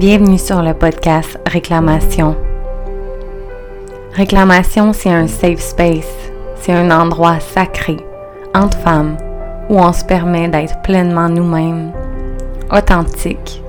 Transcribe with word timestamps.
Bienvenue 0.00 0.38
sur 0.38 0.62
le 0.62 0.72
podcast 0.72 1.38
Réclamation. 1.46 2.34
Réclamation, 4.14 4.94
c'est 4.94 5.12
un 5.12 5.26
safe 5.26 5.60
space, 5.60 6.30
c'est 6.58 6.72
un 6.72 6.90
endroit 6.90 7.38
sacré 7.38 7.98
entre 8.54 8.78
femmes 8.78 9.18
où 9.68 9.78
on 9.78 9.92
se 9.92 10.02
permet 10.02 10.48
d'être 10.48 10.80
pleinement 10.80 11.28
nous-mêmes, 11.28 11.92
authentiques, 12.72 13.62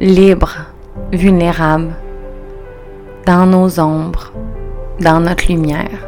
libres, 0.00 0.66
vulnérables, 1.12 1.94
dans 3.24 3.46
nos 3.46 3.80
ombres, 3.80 4.34
dans 5.00 5.20
notre 5.20 5.50
lumière. 5.50 5.98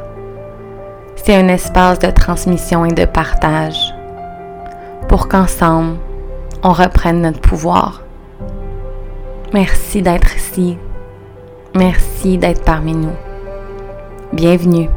C'est 1.16 1.34
un 1.34 1.48
espace 1.48 1.98
de 1.98 2.10
transmission 2.10 2.84
et 2.84 2.92
de 2.92 3.06
partage 3.06 3.94
pour 5.08 5.28
qu'ensemble, 5.28 5.96
on 6.62 6.74
reprenne 6.74 7.22
notre 7.22 7.40
pouvoir 7.40 8.02
Merci 9.52 10.02
d'être 10.02 10.36
ici. 10.36 10.76
Merci 11.74 12.36
d'être 12.36 12.64
parmi 12.64 12.92
nous. 12.94 13.14
Bienvenue. 14.32 14.88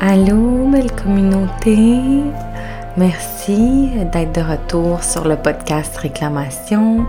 Allô, 0.00 0.68
belle 0.70 0.92
communauté. 0.92 1.98
Merci 2.96 3.90
d'être 4.12 4.32
de 4.32 4.40
retour 4.40 5.02
sur 5.02 5.26
le 5.26 5.36
podcast 5.36 5.96
Réclamation. 5.96 7.04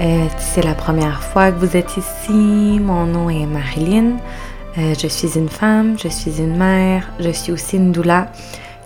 Euh, 0.00 0.26
si 0.38 0.44
c'est 0.54 0.62
la 0.62 0.74
première 0.74 1.22
fois 1.22 1.52
que 1.52 1.58
vous 1.58 1.76
êtes 1.76 1.96
ici, 1.96 2.80
mon 2.80 3.04
nom 3.04 3.28
est 3.28 3.46
Marilyn. 3.46 4.16
Euh, 4.78 4.94
je 4.98 5.06
suis 5.06 5.36
une 5.36 5.50
femme, 5.50 5.98
je 5.98 6.08
suis 6.08 6.38
une 6.38 6.56
mère, 6.56 7.10
je 7.20 7.28
suis 7.30 7.52
aussi 7.52 7.76
une 7.76 7.92
doula 7.92 8.32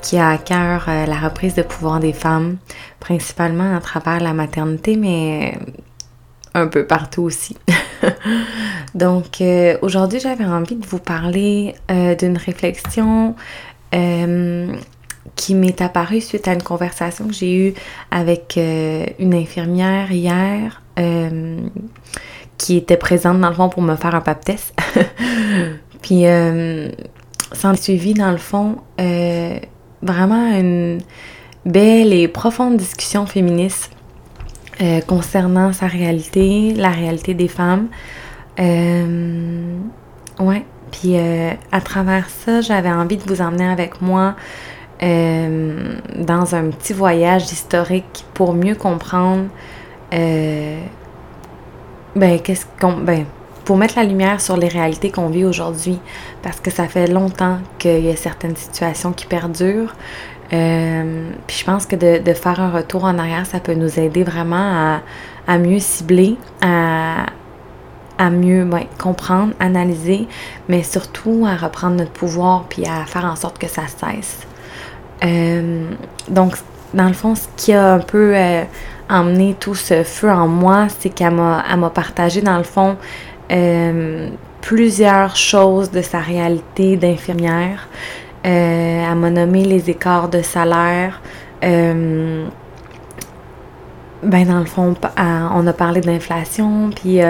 qui 0.03 0.19
a 0.19 0.31
à 0.31 0.39
cœur 0.39 0.87
euh, 0.89 1.07
la 1.07 1.17
reprise 1.17 1.55
de 1.55 1.63
pouvoir 1.63 2.01
des 2.01 2.13
femmes, 2.13 2.57
principalement 2.99 3.77
à 3.77 3.81
travers 3.81 4.21
la 4.21 4.33
maternité, 4.33 4.97
mais 4.97 5.57
un 6.55 6.67
peu 6.67 6.87
partout 6.87 7.23
aussi. 7.23 7.57
Donc 8.97 9.41
euh, 9.41 9.79
aujourd'hui, 9.81 10.19
j'avais 10.19 10.45
envie 10.45 10.75
de 10.75 10.87
vous 10.87 10.99
parler 10.99 11.77
d'une 11.89 12.37
réflexion 12.37 13.37
qui 15.37 15.55
m'est 15.55 15.81
apparue 15.81 16.21
suite 16.21 16.49
à 16.49 16.53
une 16.53 16.63
conversation 16.63 17.29
que 17.29 17.33
j'ai 17.33 17.69
eue 17.69 17.75
avec 18.11 18.59
une 18.59 19.35
infirmière 19.35 20.11
hier 20.13 20.83
qui 22.59 22.77
était 22.77 22.97
présente 22.97 23.41
dans 23.41 23.49
le 23.49 23.55
fond 23.55 23.69
pour 23.69 23.83
me 23.83 23.97
faire 23.97 24.15
un 24.15 24.21
pap 24.21 24.45
test. 24.45 24.75
Puis 26.03 26.27
euh, 26.27 26.89
s'en 27.53 27.73
est 27.73 27.83
suivi 27.83 28.15
dans 28.15 28.31
le 28.31 28.37
fond 28.37 28.77
euh, 29.01 29.59
vraiment 30.03 30.57
une 30.57 31.01
belle 31.65 32.13
et 32.13 32.29
profonde 32.29 32.77
discussion 32.77 33.27
féministe 33.27 33.91
euh, 34.81 35.01
concernant 35.01 35.73
sa 35.73 35.87
réalité, 35.87 36.75
la 36.75 36.91
réalité 36.91 37.35
des 37.35 37.49
femmes. 37.49 37.89
Ouais. 38.59 40.65
Puis 40.93 41.17
à 41.19 41.81
travers 41.81 42.31
ça, 42.31 42.61
j'avais 42.61 42.91
envie 42.91 43.17
de 43.17 43.25
vous 43.25 43.43
emmener 43.43 43.67
avec 43.67 44.01
moi 44.01 44.37
dans 45.01 46.55
un 46.55 46.71
petit 46.71 46.95
voyage 46.95 47.53
historique 47.53 48.25
pour 48.33 48.55
mieux 48.55 48.77
comprendre 48.77 49.47
ben, 52.17 52.41
qu'est-ce 52.41 52.67
qu'on. 52.81 52.97
Ben, 52.97 53.25
pour 53.65 53.77
mettre 53.77 53.97
la 53.97 54.05
lumière 54.05 54.41
sur 54.41 54.57
les 54.57 54.69
réalités 54.69 55.11
qu'on 55.11 55.29
vit 55.29 55.45
aujourd'hui, 55.45 55.99
parce 56.43 56.61
que 56.61 56.71
ça 56.71 56.87
fait 56.87 57.09
longtemps 57.09 57.59
qu'il 57.79 58.05
y 58.05 58.11
a 58.11 58.17
certaines 58.17 58.57
situations 58.57 59.13
qui 59.13 59.27
perdurent. 59.27 59.95
Euh, 60.53 61.31
puis 61.49 61.57
je 61.59 61.65
pense 61.65 61.87
que 61.87 61.97
de, 61.97 62.33
faire 62.33 62.61
un 62.61 62.71
retour 62.71 63.05
en 63.05 63.19
arrière, 63.19 63.45
ça 63.45 63.59
peut 63.59 63.75
nous 63.75 63.99
aider 63.99 64.23
vraiment 64.23 65.01
à, 65.49 65.59
mieux 65.59 65.81
cibler, 65.81 66.37
à, 66.61 67.27
à 68.19 68.31
mieux 68.31 68.65
ben, 68.65 68.85
comprendre, 68.99 69.53
analyser, 69.59 70.29
mais 70.69 70.85
surtout 70.85 71.45
à 71.47 71.57
reprendre 71.57 71.97
notre 71.97 72.13
pouvoir 72.13 72.67
puis 72.69 72.87
à 72.87 73.05
faire 73.05 73.25
en 73.25 73.35
sorte 73.35 73.59
que 73.59 73.69
ça 73.69 73.83
cesse. 73.89 74.47
Euh, 75.25 75.91
donc, 76.29 76.55
dans 76.95 77.09
le 77.09 77.15
fond, 77.15 77.35
ce 77.35 77.49
qui 77.57 77.73
a 77.73 77.95
un 77.95 77.99
peu 77.99 78.37
euh, 78.37 78.63
emmené 79.09 79.57
tout 79.59 79.75
ce 79.75 80.03
feu 80.03 80.31
en 80.31 80.49
moi, 80.49 80.87
c'est 80.99 81.11
qu'elle 81.11 81.35
m'a, 81.35 81.91
partagé, 81.95 82.41
dans 82.41 82.59
le 82.59 82.65
fond, 82.65 82.97
euh, 83.53 84.31
plusieurs 84.61 85.37
choses 85.37 85.91
de 85.91 86.03
sa 86.03 86.19
réalité 86.19 86.97
d'infirmière. 86.97 87.89
Euh, 88.45 89.05
elle 89.11 89.15
m'a 89.17 89.31
nommé 89.31 89.65
les 89.65 89.91
écarts 89.91 90.29
de 90.29 90.43
salaire. 90.43 91.21
ben, 91.63 92.49
dans 94.23 94.59
le 94.59 94.65
fond, 94.65 94.95
on 95.17 95.67
a 95.67 95.73
parlé 95.73 96.01
d'inflation, 96.01 96.91
puis 96.95 97.21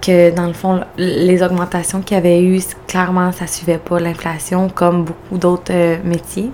que 0.00 0.30
dans 0.34 0.46
le 0.46 0.52
fond, 0.52 0.80
les 0.96 1.42
augmentations 1.42 2.02
qu'il 2.02 2.16
y 2.16 2.18
avait 2.18 2.42
eu, 2.42 2.60
clairement, 2.86 3.32
ça 3.32 3.46
suivait 3.46 3.78
pas 3.78 4.00
l'inflation, 4.00 4.68
comme 4.68 5.04
beaucoup 5.04 5.38
d'autres 5.38 5.98
métiers. 6.04 6.50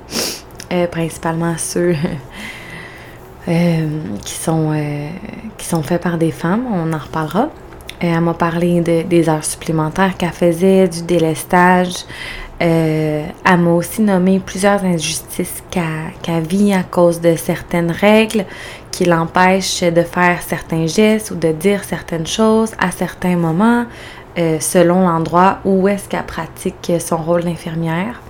Euh, 0.72 0.86
principalement 0.86 1.56
ceux 1.58 1.96
euh, 3.48 3.88
qui, 4.22 4.34
sont, 4.34 4.70
euh, 4.74 5.08
sont 5.58 5.82
faits 5.82 6.02
par 6.02 6.18
des 6.18 6.30
femmes, 6.30 6.64
on 6.70 6.92
en 6.92 6.98
reparlera. 6.98 7.48
elle 7.98 8.20
m'a 8.20 8.34
parlé 8.34 8.82
de, 8.82 9.00
des 9.02 9.30
heures 9.30 9.44
supplémentaires 9.44 10.16
qu'elle 10.18 10.32
faisait, 10.32 10.88
du 10.88 11.02
délestage. 11.02 12.04
elle 12.58 13.24
m'a 13.46 13.70
aussi 13.70 14.02
nommé 14.02 14.40
plusieurs 14.40 14.84
injustices 14.84 15.62
qu'elle 15.70 16.42
vit 16.42 16.74
à 16.74 16.82
cause 16.82 17.22
de 17.22 17.34
certaines 17.34 17.90
règles 17.90 18.44
qui 18.90 19.06
l'empêchent 19.06 19.84
de 19.84 20.02
faire 20.02 20.42
certains 20.42 20.86
gestes 20.86 21.30
ou 21.30 21.34
de 21.36 21.52
dire 21.52 21.82
certaines 21.84 22.26
choses 22.26 22.72
à 22.78 22.90
certains 22.90 23.36
moments, 23.36 23.86
selon 24.36 25.08
l'endroit 25.08 25.60
où 25.64 25.88
est-ce 25.88 26.10
qu'elle 26.10 26.24
pratique 26.24 26.92
son 26.98 27.16
rôle 27.16 27.44
d'infirmière. 27.44 28.20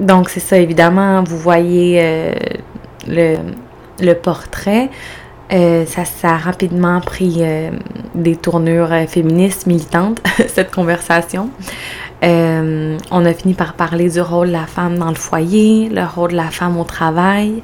Donc, 0.00 0.28
c'est 0.28 0.40
ça, 0.40 0.58
évidemment, 0.58 1.22
vous 1.22 1.38
voyez 1.38 2.34
euh, 3.08 3.36
le, 4.00 4.12
portrait. 4.14 4.90
Euh, 5.52 5.84
ça, 5.86 6.04
ça, 6.04 6.30
a 6.30 6.36
rapidement 6.36 7.00
pris 7.00 7.36
euh, 7.40 7.70
des 8.14 8.36
tournures 8.36 8.90
féministes, 9.08 9.66
militantes, 9.66 10.20
cette 10.48 10.70
conversation. 10.70 11.50
on 12.22 13.24
a 13.26 13.34
fini 13.34 13.54
par 13.54 13.74
parler 13.74 14.10
du 14.10 14.20
rôle 14.20 14.48
de 14.48 14.52
la 14.52 14.66
femme 14.66 14.98
dans 14.98 15.10
le 15.10 15.16
foyer, 15.16 15.88
le 15.90 16.04
rôle 16.04 16.30
de 16.32 16.36
la 16.36 16.50
femme 16.50 16.78
au 16.78 16.84
travail. 16.84 17.62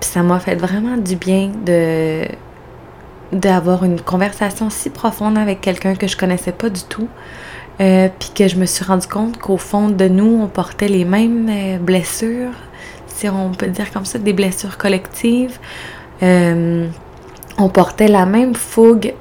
ça 0.00 0.22
m'a 0.22 0.40
fait 0.40 0.56
vraiment 0.56 0.96
du 0.96 1.16
bien 1.16 1.52
de 1.64 2.24
d'avoir 3.32 3.84
une 3.84 4.00
conversation 4.00 4.70
si 4.70 4.88
profonde 4.88 5.36
avec 5.36 5.60
quelqu'un 5.60 5.96
que 5.96 6.06
je 6.06 6.16
connaissais 6.16 6.52
pas 6.52 6.70
du 6.70 6.82
tout. 6.82 7.08
Euh, 7.80 8.08
puis 8.18 8.30
que 8.34 8.48
je 8.48 8.56
me 8.56 8.64
suis 8.64 8.84
rendu 8.84 9.06
compte 9.06 9.36
qu'au 9.36 9.58
fond 9.58 9.90
de 9.90 10.08
nous, 10.08 10.40
on 10.42 10.46
portait 10.46 10.88
les 10.88 11.04
mêmes 11.04 11.46
euh, 11.50 11.78
blessures, 11.78 12.52
si 13.16 13.28
on 13.28 13.50
peut 13.50 13.68
dire 13.68 13.90
comme 13.92 14.04
ça, 14.04 14.18
des 14.18 14.32
blessures 14.32 14.76
collectives. 14.76 15.58
Euh, 16.22 16.86
on 17.58 17.68
portait 17.68 18.08
la 18.08 18.26
même 18.26 18.54
fougue 18.54 19.14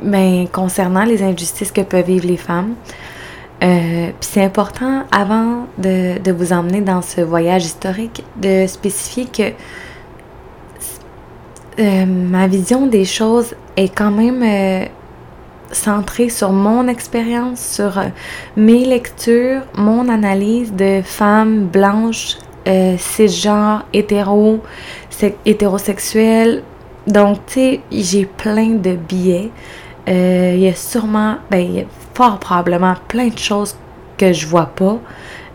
ben, 0.00 0.46
concernant 0.52 1.04
les 1.04 1.22
injustices 1.22 1.72
que 1.72 1.80
peuvent 1.80 2.06
vivre 2.06 2.26
les 2.26 2.36
femmes. 2.36 2.74
puis 3.60 3.68
c'est 4.20 4.44
important, 4.44 5.04
avant 5.10 5.66
de, 5.76 6.18
de, 6.22 6.32
vous 6.32 6.52
emmener 6.52 6.80
dans 6.80 7.02
ce 7.02 7.20
voyage 7.20 7.64
historique, 7.64 8.22
de 8.36 8.66
spécifier 8.68 9.26
que 9.26 9.52
ma 12.06 12.46
vision 12.46 12.86
des 12.86 13.04
choses 13.04 13.54
est 13.76 13.88
quand 13.88 14.10
même 14.12 14.42
centré 15.72 16.28
sur 16.28 16.52
mon 16.52 16.88
expérience, 16.88 17.60
sur 17.60 17.98
euh, 17.98 18.08
mes 18.56 18.84
lectures, 18.84 19.62
mon 19.74 20.08
analyse 20.08 20.72
de 20.72 21.02
femmes 21.04 21.66
blanches, 21.66 22.36
euh, 22.66 22.96
cisgenres, 22.98 23.84
hétéro, 23.92 24.60
hétérosexuelles. 25.46 26.62
Donc, 27.06 27.38
tu 27.46 27.54
sais, 27.54 27.80
j'ai 27.90 28.26
plein 28.26 28.70
de 28.70 28.94
biais. 28.94 29.50
Euh, 30.08 30.52
il 30.54 30.60
y 30.60 30.68
a 30.68 30.74
sûrement, 30.74 31.36
ben, 31.50 31.58
y 31.58 31.80
a 31.80 31.84
fort 32.14 32.38
probablement 32.38 32.94
plein 33.08 33.28
de 33.28 33.38
choses 33.38 33.74
que 34.18 34.32
je 34.32 34.46
vois 34.46 34.66
pas. 34.66 34.98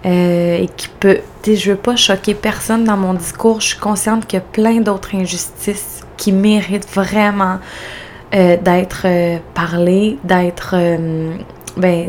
Euh, 0.06 0.58
et 0.58 0.68
qui 0.76 0.90
peut, 1.00 1.20
tu 1.44 1.52
sais, 1.52 1.56
je 1.56 1.72
veux 1.72 1.78
pas 1.78 1.96
choquer 1.96 2.34
personne 2.34 2.84
dans 2.84 2.98
mon 2.98 3.14
discours. 3.14 3.62
Je 3.62 3.68
suis 3.68 3.80
consciente 3.80 4.26
qu'il 4.26 4.40
y 4.40 4.42
a 4.42 4.46
plein 4.46 4.82
d'autres 4.82 5.16
injustices 5.16 6.02
qui 6.18 6.32
méritent 6.32 6.90
vraiment 6.94 7.60
euh, 8.36 8.58
d'être 8.58 9.04
euh, 9.06 9.38
parlé, 9.54 10.18
d'être 10.24 10.74
euh, 10.74 11.36
ben, 11.78 12.08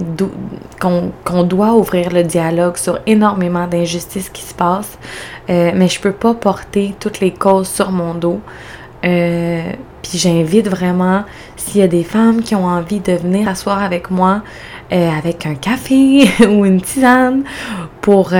qu'on 0.80 1.42
doit 1.42 1.74
ouvrir 1.74 2.10
le 2.10 2.22
dialogue 2.22 2.78
sur 2.78 2.98
énormément 3.06 3.66
d'injustices 3.66 4.30
qui 4.30 4.40
se 4.40 4.54
passent, 4.54 4.98
mais 5.48 5.88
je 5.88 6.00
peux 6.00 6.12
pas 6.12 6.34
porter 6.34 6.94
toutes 7.00 7.20
les 7.20 7.32
causes 7.32 7.68
sur 7.68 7.90
mon 7.90 8.14
dos. 8.14 8.40
Puis 9.00 10.18
j'invite 10.18 10.68
vraiment, 10.68 11.24
s'il 11.56 11.80
y 11.80 11.84
a 11.84 11.88
des 11.88 12.04
femmes 12.04 12.42
qui 12.42 12.54
ont 12.54 12.66
envie 12.66 13.00
de 13.00 13.12
venir 13.12 13.48
asseoir 13.48 13.82
avec 13.82 14.10
moi, 14.10 14.42
avec 14.90 15.46
un 15.46 15.54
café 15.54 16.28
ou 16.46 16.66
une 16.66 16.82
tisane, 16.82 17.44
pour 18.02 18.34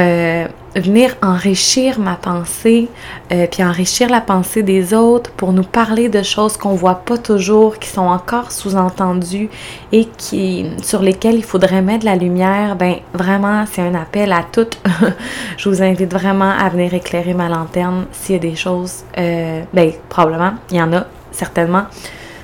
venir 0.76 1.17
enrichir 1.23 1.99
ma 1.99 2.17
pensée, 2.17 2.88
euh, 3.32 3.47
puis 3.50 3.62
enrichir 3.62 4.09
la 4.09 4.21
pensée 4.21 4.62
des 4.62 4.93
autres, 4.94 5.31
pour 5.32 5.53
nous 5.53 5.62
parler 5.62 6.09
de 6.09 6.23
choses 6.23 6.56
qu'on 6.56 6.75
voit 6.75 6.97
pas 6.97 7.19
toujours, 7.19 7.79
qui 7.79 7.88
sont 7.88 8.03
encore 8.03 8.53
sous-entendues 8.53 9.49
et 9.93 10.06
qui 10.17 10.67
sur 10.82 11.03
lesquelles 11.03 11.37
il 11.37 11.44
faudrait 11.44 11.82
mettre 11.82 12.05
la 12.05 12.17
lumière, 12.17 12.76
ben 12.76 12.97
vraiment 13.12 13.65
c'est 13.71 13.82
un 13.82 13.94
appel 13.94 14.32
à 14.32 14.44
toutes. 14.50 14.79
je 15.56 15.69
vous 15.69 15.82
invite 15.82 16.12
vraiment 16.12 16.50
à 16.50 16.69
venir 16.69 16.93
éclairer 16.94 17.35
ma 17.35 17.49
lanterne 17.49 18.06
s'il 18.12 18.35
y 18.35 18.38
a 18.38 18.41
des 18.41 18.56
choses, 18.56 19.05
euh, 19.19 19.62
ben 19.73 19.93
probablement 20.09 20.55
il 20.71 20.76
y 20.76 20.82
en 20.82 20.93
a 20.93 21.06
certainement 21.31 21.85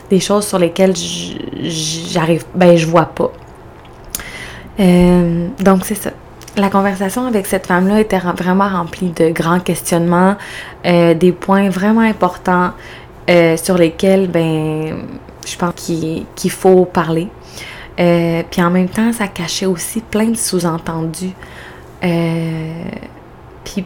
des 0.09 0.21
choses 0.21 0.47
sur 0.47 0.59
lesquelles 0.59 0.94
j'arrive, 0.97 2.44
ben 2.55 2.77
je 2.77 2.87
vois 2.87 3.06
pas. 3.06 3.31
Euh, 4.79 5.49
donc 5.61 5.85
c'est 5.85 5.94
ça 5.94 6.11
la 6.56 6.69
conversation 6.69 7.26
avec 7.26 7.47
cette 7.47 7.67
femme-là 7.67 8.00
était 8.00 8.19
vraiment 8.19 8.69
remplie 8.69 9.11
de 9.11 9.31
grands 9.31 9.61
questionnements, 9.61 10.37
euh, 10.85 11.14
des 11.14 11.32
points 11.32 11.70
vraiment 11.70 12.00
importants 12.00 12.70
euh, 13.29 13.56
sur 13.56 13.79
lesquels, 13.79 14.29
ben, 14.29 15.05
je 15.47 15.56
pense 15.56 15.75
qu'il 15.75 16.50
faut 16.50 16.85
parler. 16.85 17.29
Euh, 17.99 18.43
puis 18.50 18.62
en 18.62 18.70
même 18.70 18.88
temps, 18.88 19.12
ça 19.12 19.29
cachait 19.29 19.67
aussi 19.67 20.00
plein 20.00 20.26
de 20.26 20.37
sous-entendus. 20.37 21.35
puis, 23.64 23.85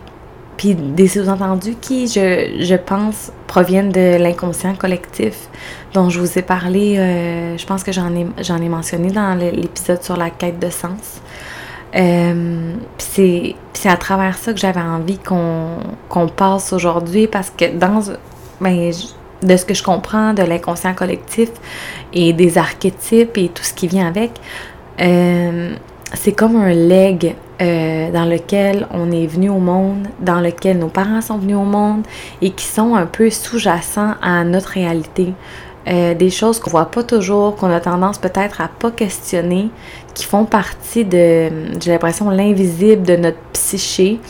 des 0.75 1.09
sous-entendus 1.09 1.77
qui, 1.79 2.07
je, 2.07 2.77
pense, 2.77 3.31
proviennent 3.47 3.91
de 3.91 4.17
l'inconscient 4.17 4.75
collectif 4.75 5.49
dont 5.93 6.09
je 6.09 6.21
vous 6.21 6.39
ai 6.39 6.43
parlé. 6.43 6.95
je 7.59 7.67
pense 7.67 7.83
que 7.83 7.93
j'en 7.93 8.15
ai 8.15 8.69
mentionné 8.69 9.11
dans 9.11 9.35
l'épisode 9.35 10.03
sur 10.03 10.17
la 10.17 10.31
quête 10.31 10.59
de 10.59 10.71
sens. 10.71 11.21
Euh, 11.97 12.75
c'est 12.99 13.55
à 13.85 13.97
travers 13.97 14.37
ça 14.37 14.53
que 14.53 14.59
j'avais 14.59 14.81
envie 14.81 15.19
qu'on 15.19 16.29
passe 16.29 16.73
aujourd'hui 16.73 17.27
parce 17.29 17.51
que 17.51 17.77
dans 17.77 18.01
ben, 18.61 18.91
de 19.43 19.57
ce 19.57 19.65
que 19.65 19.75
je 19.75 19.83
comprends 19.83 20.33
de 20.33 20.43
l'inconscient 20.43 20.95
collectif 20.95 21.51
et 22.13 22.33
des 22.33 22.59
archétypes 22.59 23.37
et 23.37 23.49
tout 23.49 23.63
ce 23.63 23.75
qui 23.75 23.89
vient 23.89 24.07
avec, 24.07 24.33
euh, 25.01 25.75
c'est 26.15 26.33
comme 26.33 26.57
un 26.57 26.73
leg 26.73 27.35
euh, 27.61 28.11
dans 28.11 28.25
lequel 28.25 28.87
on 28.91 29.11
est 29.13 29.27
venu 29.27 29.51
au 29.51 29.59
monde, 29.59 30.09
dans 30.21 30.41
lequel 30.41 30.79
nos 30.79 30.89
parents 30.89 31.21
sont 31.21 31.39
venus 31.39 31.57
au 31.57 31.65
monde 31.65 32.03
et 32.43 32.51
qui 32.51 32.65
sont 32.65 32.95
un 32.95 33.07
peu 33.07 33.31
sous-jacents 33.31 34.15
à 34.23 34.45
notre 34.45 34.71
réalité. 34.71 35.35
Euh, 35.87 36.15
des 36.15 36.31
choses 36.31 36.61
qu'on 36.61 36.71
voit 36.71 36.91
pas 36.91 37.03
toujours, 37.03 37.57
qu'on 37.57 37.71
a 37.71 37.79
tendance 37.79 38.17
peut-être 38.17 38.63
à 38.63 38.69
pas 38.69 38.91
questionner, 38.91 39.69
qui 40.15 40.25
font 40.25 40.45
partie 40.45 41.05
de, 41.05 41.51
j'ai 41.81 41.91
l'impression, 41.91 42.31
l'invisible 42.31 43.03
de 43.03 43.17
notre 43.17 43.39
psyché, 43.53 44.21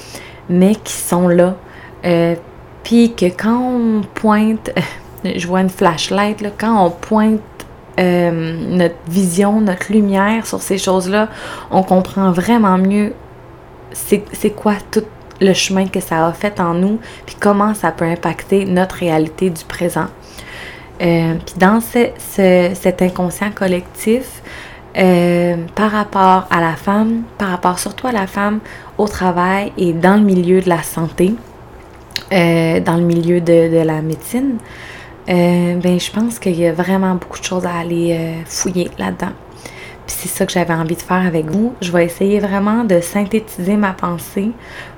mais 0.48 0.74
qui 0.74 0.92
sont 0.92 1.28
là. 1.28 1.56
Euh, 2.04 2.34
puis 2.82 3.14
que 3.14 3.26
quand 3.26 3.58
on 3.58 4.00
pointe, 4.14 4.70
je 5.24 5.46
vois 5.46 5.60
une 5.60 5.70
flashlight, 5.70 6.40
là, 6.40 6.50
quand 6.56 6.84
on 6.84 6.90
pointe 6.90 7.40
euh, 8.00 8.30
notre 8.76 8.96
vision, 9.08 9.60
notre 9.60 9.92
lumière 9.92 10.46
sur 10.46 10.60
ces 10.60 10.78
choses-là, 10.78 11.28
on 11.70 11.82
comprend 11.82 12.32
vraiment 12.32 12.78
mieux 12.78 13.14
c'est 13.92 14.50
quoi 14.50 14.74
tout 14.90 15.04
le 15.40 15.52
chemin 15.52 15.86
que 15.86 16.00
ça 16.00 16.26
a 16.26 16.32
fait 16.32 16.58
en 16.60 16.74
nous, 16.74 16.98
puis 17.26 17.36
comment 17.38 17.74
ça 17.74 17.92
peut 17.92 18.04
impacter 18.04 18.64
notre 18.64 18.96
réalité 18.96 19.50
du 19.50 19.64
présent. 19.64 20.06
Euh, 21.02 21.34
puis 21.44 21.54
dans 21.56 21.80
cet 21.80 23.02
inconscient 23.02 23.50
collectif, 23.50 24.42
euh, 24.96 25.56
par 25.74 25.90
rapport 25.90 26.46
à 26.50 26.60
la 26.60 26.74
femme, 26.76 27.22
par 27.38 27.48
rapport 27.48 27.78
surtout 27.78 28.06
à 28.06 28.12
la 28.12 28.26
femme 28.26 28.60
au 28.98 29.08
travail 29.08 29.72
et 29.76 29.92
dans 29.92 30.16
le 30.16 30.22
milieu 30.22 30.60
de 30.60 30.68
la 30.68 30.82
santé, 30.82 31.34
euh, 32.32 32.80
dans 32.80 32.96
le 32.96 33.02
milieu 33.02 33.40
de, 33.40 33.82
la 33.82 34.02
médecine, 34.02 34.56
ben 35.26 35.98
je 35.98 36.10
pense 36.10 36.38
qu'il 36.38 36.58
y 36.58 36.66
a 36.66 36.72
vraiment 36.72 37.14
beaucoup 37.14 37.38
de 37.38 37.44
choses 37.44 37.66
à 37.66 37.74
aller 37.78 38.42
fouiller 38.46 38.90
là-dedans. 38.98 39.32
Puis 40.06 40.16
c'est 40.18 40.28
ça 40.28 40.44
que 40.44 40.52
j'avais 40.52 40.74
envie 40.74 40.96
de 40.96 41.02
faire 41.02 41.24
avec 41.26 41.46
vous. 41.46 41.74
Je 41.80 41.90
vais 41.90 42.04
essayer 42.04 42.38
vraiment 42.38 42.84
de 42.84 43.00
synthétiser 43.00 43.76
ma 43.76 43.92
pensée 43.92 44.50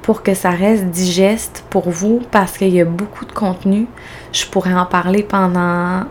pour 0.03 0.23
que 0.23 0.35
ça 0.35 0.51
reste 0.51 0.87
digeste 0.87 1.65
pour 1.71 1.89
vous 1.91 2.21
parce 2.33 2.59
qu'il 2.59 2.71
y 2.71 2.81
a 2.81 2.85
beaucoup 2.85 3.25
de 3.25 3.33
contenu. 3.33 3.87
Je 4.33 4.47
pourrais 4.47 4.75
en 4.75 4.87
parler 4.87 5.23
pendant, 5.23 6.05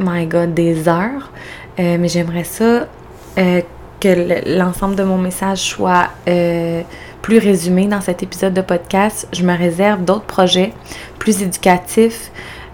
my 0.00 0.26
God, 0.26 0.54
des 0.54 0.88
heures. 0.88 1.30
Euh, 1.78 1.96
mais 1.98 2.08
j'aimerais 2.08 2.44
ça 2.44 2.88
euh, 3.38 3.60
que 4.00 4.56
l'ensemble 4.58 4.96
de 4.96 5.04
mon 5.04 5.18
message 5.18 5.58
soit 5.58 6.08
euh, 6.28 6.82
plus 7.22 7.38
résumé 7.38 7.86
dans 7.86 8.00
cet 8.00 8.22
épisode 8.22 8.54
de 8.54 8.62
podcast. 8.62 9.28
Je 9.32 9.44
me 9.44 9.56
réserve 9.56 10.04
d'autres 10.04 10.24
projets 10.24 10.72
plus 11.18 11.42
éducatifs 11.42 12.30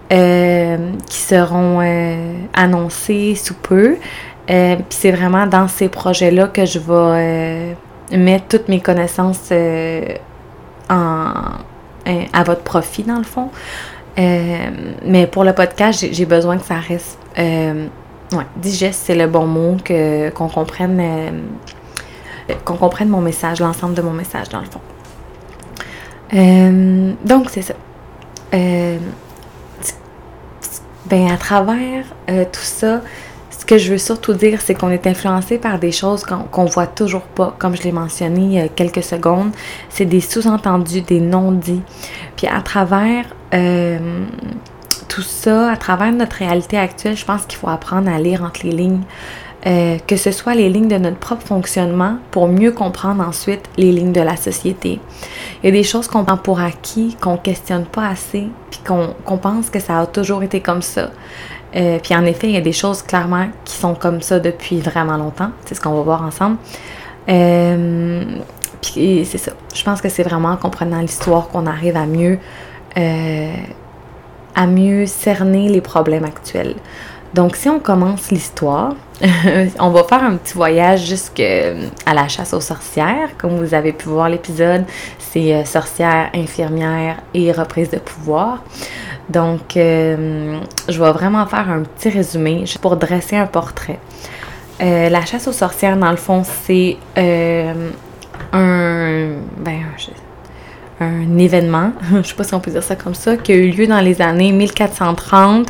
qui 0.09 1.17
seront 1.19 1.81
annoncés 2.55 3.35
sous 3.35 3.53
peu. 3.53 3.97
Euh, 4.49 4.77
c'est 4.89 5.11
vraiment 5.11 5.45
dans 5.45 5.67
ces 5.67 5.89
projets-là 5.89 6.47
que 6.47 6.65
je 6.65 6.79
vais 6.79 6.85
euh, 6.89 7.73
mettre 8.11 8.47
toutes 8.47 8.67
mes 8.67 8.79
connaissances 8.79 9.49
euh, 9.51 10.05
à 10.89 12.43
votre 12.43 12.63
profit, 12.63 13.03
dans 13.03 13.17
le 13.17 13.23
fond. 13.23 13.49
mais 14.17 15.27
pour 15.31 15.43
le 15.43 15.53
podcast, 15.53 16.05
j'ai 16.11 16.25
besoin 16.25 16.57
que 16.57 16.65
ça 16.65 16.79
reste. 16.79 17.19
Ouais, 18.33 18.45
digeste, 18.57 19.03
c'est 19.05 19.15
le 19.15 19.27
bon 19.27 19.45
mot, 19.45 19.77
que, 19.83 20.29
qu'on 20.29 20.49
comprenne. 20.49 21.43
qu'on 22.65 22.75
comprenne 22.75 23.09
mon 23.09 23.21
message, 23.21 23.59
l'ensemble 23.59 23.93
de 23.93 24.01
mon 24.01 24.13
message, 24.13 24.49
dans 24.49 24.61
le 24.61 24.65
fond. 24.65 24.81
donc, 27.25 27.49
c'est 27.49 27.61
ça. 27.61 27.75
ben, 28.51 28.99
à 31.31 31.37
travers 31.37 32.05
tout 32.27 32.59
ça, 32.61 33.01
que 33.69 33.77
je 33.77 33.91
veux 33.91 33.99
surtout 33.99 34.33
dire, 34.33 34.61
c'est 34.61 34.73
qu'on 34.73 34.89
est 34.89 35.05
influencé 35.05 35.59
par 35.59 35.77
des 35.77 35.91
choses 35.91 36.23
qu'on 36.23 36.65
voit 36.65 36.87
toujours 36.87 37.21
pas, 37.21 37.55
comme 37.59 37.75
je 37.75 37.83
l'ai 37.83 37.91
mentionné 37.91 38.41
il 38.41 38.53
y 38.53 38.59
a 38.59 38.67
quelques 38.67 39.03
secondes. 39.03 39.51
C'est 39.89 40.05
des 40.05 40.21
sous-entendus, 40.21 41.01
des 41.01 41.19
non-dits. 41.19 41.83
Puis 42.35 42.47
à 42.47 42.61
travers 42.61 43.25
euh, 43.53 43.99
tout 45.09 45.21
ça, 45.21 45.71
à 45.71 45.75
travers 45.75 46.11
notre 46.11 46.37
réalité 46.37 46.77
actuelle, 46.77 47.17
je 47.17 47.25
pense 47.25 47.45
qu'il 47.45 47.57
faut 47.57 47.67
apprendre 47.67 48.09
à 48.09 48.17
lire 48.19 48.43
entre 48.43 48.65
les 48.65 48.71
lignes. 48.71 49.01
Euh, 49.67 49.97
que 50.07 50.15
ce 50.15 50.31
soit 50.31 50.55
les 50.55 50.69
lignes 50.69 50.87
de 50.87 50.95
notre 50.95 51.17
propre 51.17 51.45
fonctionnement 51.45 52.15
pour 52.31 52.47
mieux 52.47 52.71
comprendre 52.71 53.21
ensuite 53.27 53.69
les 53.75 53.91
lignes 53.91 54.13
de 54.13 54.21
la 54.21 54.37
société. 54.37 55.01
Il 55.61 55.65
y 55.65 55.67
a 55.67 55.71
des 55.73 55.83
choses 55.83 56.07
qu'on 56.07 56.23
prend 56.23 56.37
pour 56.37 56.61
acquis, 56.61 57.17
qu'on 57.19 57.35
questionne 57.35 57.83
pas 57.83 58.07
assez, 58.07 58.47
puis 58.71 58.79
qu'on 58.87 59.37
pense 59.37 59.69
que 59.69 59.81
ça 59.81 59.99
a 59.99 60.05
toujours 60.05 60.43
été 60.43 60.61
comme 60.61 60.81
ça. 60.81 61.09
Euh, 61.75 61.99
puis 62.01 62.15
en 62.15 62.23
effet, 62.23 62.47
il 62.47 62.53
y 62.53 62.57
a 62.57 62.61
des 62.61 62.71
choses 62.71 63.01
clairement 63.01 63.47
qui 63.65 63.75
sont 63.75 63.95
comme 63.95 64.21
ça 64.21 64.39
depuis 64.39 64.79
vraiment 64.79 65.17
longtemps. 65.17 65.51
C'est 65.65 65.75
ce 65.75 65.81
qu'on 65.81 65.93
va 65.93 66.03
voir 66.03 66.23
ensemble. 66.23 66.55
Euh, 67.27 68.23
puis 68.81 69.25
c'est 69.25 69.37
ça. 69.37 69.51
Je 69.75 69.83
pense 69.83 69.99
que 69.99 70.07
c'est 70.07 70.23
vraiment 70.23 70.51
en 70.51 70.57
comprenant 70.57 71.01
l'histoire 71.01 71.49
qu'on 71.49 71.65
arrive 71.65 71.97
à 71.97 72.05
mieux, 72.05 72.39
à 74.59 74.67
mieux 74.67 75.05
cerner 75.05 75.69
les 75.69 75.79
problèmes 75.79 76.25
actuels. 76.25 76.75
Donc, 77.33 77.55
si 77.55 77.69
on 77.69 77.79
commence 77.79 78.29
l'histoire, 78.29 78.93
on 79.79 79.89
va 79.89 80.03
faire 80.03 80.23
un 80.23 80.35
petit 80.35 80.53
voyage 80.53 81.05
jusqu'à 81.05 81.73
la 82.13 82.27
chasse 82.27 82.53
aux 82.53 82.59
sorcières. 82.59 83.29
Comme 83.37 83.57
vous 83.57 83.73
avez 83.73 83.93
pu 83.93 84.09
voir 84.09 84.27
l'épisode, 84.27 84.83
c'est 85.17 85.63
sorcière, 85.63 86.29
infirmière 86.33 87.17
et 87.33 87.53
reprise 87.53 87.89
de 87.89 87.99
pouvoir. 87.99 88.63
Donc, 89.29 89.77
euh, 89.77 90.59
je 90.89 91.01
vais 91.01 91.11
vraiment 91.11 91.45
faire 91.45 91.69
un 91.69 91.83
petit 91.83 92.09
résumé 92.09 92.61
juste 92.61 92.79
pour 92.79 92.97
dresser 92.97 93.37
un 93.37 93.45
portrait. 93.47 93.99
Euh, 94.81 95.07
la 95.09 95.23
chasse 95.23 95.47
aux 95.47 95.53
sorcières, 95.53 95.95
dans 95.95 96.11
le 96.11 96.17
fond, 96.17 96.43
c'est 96.43 96.97
euh, 97.17 97.91
un, 98.51 99.29
ben, 99.57 99.83
un 100.99 101.37
événement, 101.37 101.91
je 102.21 102.27
sais 102.27 102.35
pas 102.35 102.43
si 102.43 102.53
on 102.53 102.59
peut 102.59 102.71
dire 102.71 102.83
ça 102.83 102.95
comme 102.95 103.15
ça, 103.15 103.37
qui 103.37 103.51
a 103.51 103.55
eu 103.55 103.71
lieu 103.71 103.87
dans 103.87 104.01
les 104.01 104.21
années 104.21 104.51
1430 104.51 105.67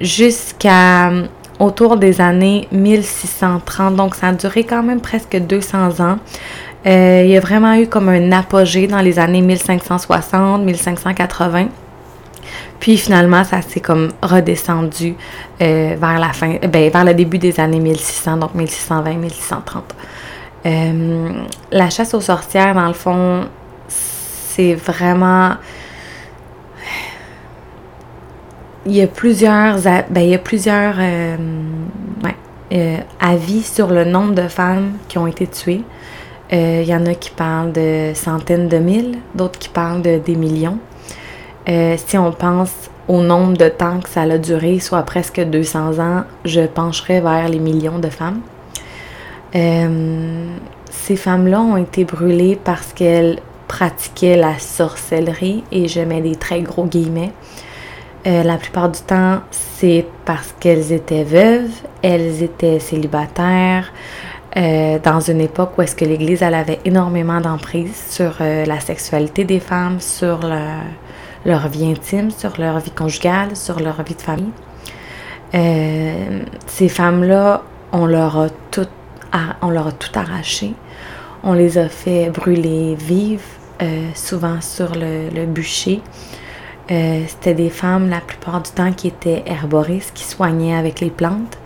jusqu'à 0.00 1.10
autour 1.58 1.96
des 1.96 2.20
années 2.20 2.66
1630. 2.72 3.94
Donc, 3.94 4.14
ça 4.16 4.28
a 4.28 4.32
duré 4.32 4.64
quand 4.64 4.82
même 4.82 5.00
presque 5.00 5.36
200 5.36 6.00
ans. 6.00 6.18
il 6.84 7.28
y 7.28 7.36
a 7.36 7.40
vraiment 7.40 7.74
eu 7.74 7.86
comme 7.86 8.08
un 8.08 8.32
apogée 8.32 8.86
dans 8.86 9.00
les 9.00 9.18
années 9.18 9.42
1560, 9.42 10.62
1580. 10.62 11.68
Puis 12.82 12.96
finalement, 12.96 13.44
ça 13.44 13.62
s'est 13.62 13.78
comme 13.78 14.10
redescendu 14.22 15.14
euh, 15.60 15.94
vers 15.96 16.18
la 16.18 16.32
fin, 16.32 16.56
ben, 16.68 16.90
vers 16.90 17.04
le 17.04 17.14
début 17.14 17.38
des 17.38 17.60
années 17.60 17.78
1600, 17.78 18.38
donc 18.38 18.56
1620-1630. 18.56 19.82
Euh, 20.66 21.28
la 21.70 21.90
chasse 21.90 22.12
aux 22.12 22.20
sorcières, 22.20 22.74
dans 22.74 22.88
le 22.88 22.92
fond, 22.92 23.44
c'est 24.54 24.74
vraiment. 24.74 25.52
il 28.84 28.92
y 28.92 29.02
a 29.02 29.06
plusieurs, 29.06 29.78
ben, 29.80 30.20
il 30.20 30.28
y 30.28 30.34
a 30.34 30.38
plusieurs 30.38 30.96
euh, 30.98 31.36
euh, 32.72 32.96
avis 33.20 33.62
sur 33.62 33.88
le 33.88 34.04
nombre 34.04 34.34
de 34.34 34.48
femmes 34.48 34.92
qui 35.08 35.18
ont 35.18 35.26
été 35.26 35.46
tuées. 35.46 35.82
Euh, 36.52 36.80
il 36.82 36.88
y 36.88 36.94
en 36.94 37.06
a 37.06 37.14
qui 37.14 37.30
parlent 37.30 37.72
de 37.72 38.12
centaines 38.14 38.68
de 38.68 38.78
mille, 38.78 39.18
d'autres 39.34 39.58
qui 39.58 39.68
parlent 39.68 40.02
de 40.02 40.18
des 40.18 40.36
millions. 40.36 40.78
si 41.66 42.18
on 42.18 42.32
pense 42.32 42.72
au 43.08 43.22
nombre 43.22 43.56
de 43.56 43.68
temps 43.68 44.00
que 44.00 44.08
ça 44.08 44.22
a 44.22 44.38
duré, 44.38 44.78
soit 44.80 45.02
presque 45.02 45.40
200 45.40 45.98
ans, 45.98 46.24
je 46.44 46.62
pencherais 46.62 47.20
vers 47.20 47.48
les 47.48 47.58
millions 47.58 47.98
de 47.98 48.10
femmes. 48.10 48.40
ces 50.90 51.16
femmes-là 51.16 51.60
ont 51.60 51.76
été 51.78 52.04
brûlées 52.04 52.58
parce 52.62 52.92
qu'elles 52.92 53.38
pratiquaient 53.72 54.36
la 54.36 54.58
sorcellerie, 54.58 55.64
et 55.72 55.88
je 55.88 56.00
mets 56.00 56.20
des 56.20 56.36
très 56.36 56.60
gros 56.60 56.84
guillemets. 56.84 57.32
Euh, 58.26 58.42
la 58.42 58.58
plupart 58.58 58.90
du 58.90 59.00
temps, 59.00 59.40
c'est 59.50 60.04
parce 60.26 60.54
qu'elles 60.60 60.92
étaient 60.92 61.24
veuves, 61.24 61.70
elles 62.02 62.42
étaient 62.42 62.78
célibataires, 62.80 63.90
euh, 64.58 64.98
dans 65.02 65.20
une 65.20 65.40
époque 65.40 65.70
où 65.78 65.82
est-ce 65.82 65.96
que 65.96 66.04
l'Église 66.04 66.42
avait 66.42 66.80
énormément 66.84 67.40
d'emprise 67.40 67.96
sur 68.10 68.36
euh, 68.42 68.66
la 68.66 68.78
sexualité 68.78 69.44
des 69.44 69.58
femmes, 69.58 70.00
sur 70.00 70.40
leur, 71.46 71.68
vie 71.68 71.90
intime, 71.90 72.30
sur 72.30 72.60
leur 72.60 72.78
vie 72.78 72.90
conjugale, 72.90 73.56
sur 73.56 73.80
leur 73.80 74.02
vie 74.02 74.14
de 74.14 74.20
famille. 74.20 74.52
ces 76.66 76.88
femmes-là, 76.90 77.62
on 77.92 78.02
on 78.02 78.06
leur 78.06 78.36
a 79.86 79.92
tout 79.92 80.12
arraché. 80.14 80.74
On 81.42 81.54
les 81.54 81.78
a 81.78 81.88
fait 81.88 82.30
brûler 82.30 82.94
vives, 82.94 83.61
souvent 84.14 84.60
sur 84.60 84.92
le 84.94 85.46
bûcher. 85.46 86.00
Euh, 86.90 87.22
c'était 87.28 87.54
des 87.54 87.70
femmes 87.70 88.08
la 88.08 88.20
plupart 88.20 88.60
du 88.60 88.70
temps 88.70 88.92
qui 88.92 89.08
étaient 89.08 89.42
herboristes, 89.46 90.12
qui 90.14 90.24
soignaient 90.24 90.74
avec 90.74 91.00
les 91.00 91.10
plantes. 91.10 91.58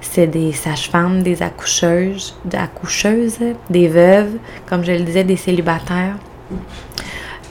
C'était 0.00 0.26
des 0.26 0.52
sages-femmes, 0.52 1.22
des 1.22 1.42
accoucheuses, 1.42 2.34
des 2.44 2.58
des 3.70 3.88
veuves, 3.88 4.32
comme 4.66 4.82
je 4.82 4.92
le 4.92 5.00
disais, 5.00 5.24
des 5.24 5.36
célibataires. 5.36 6.16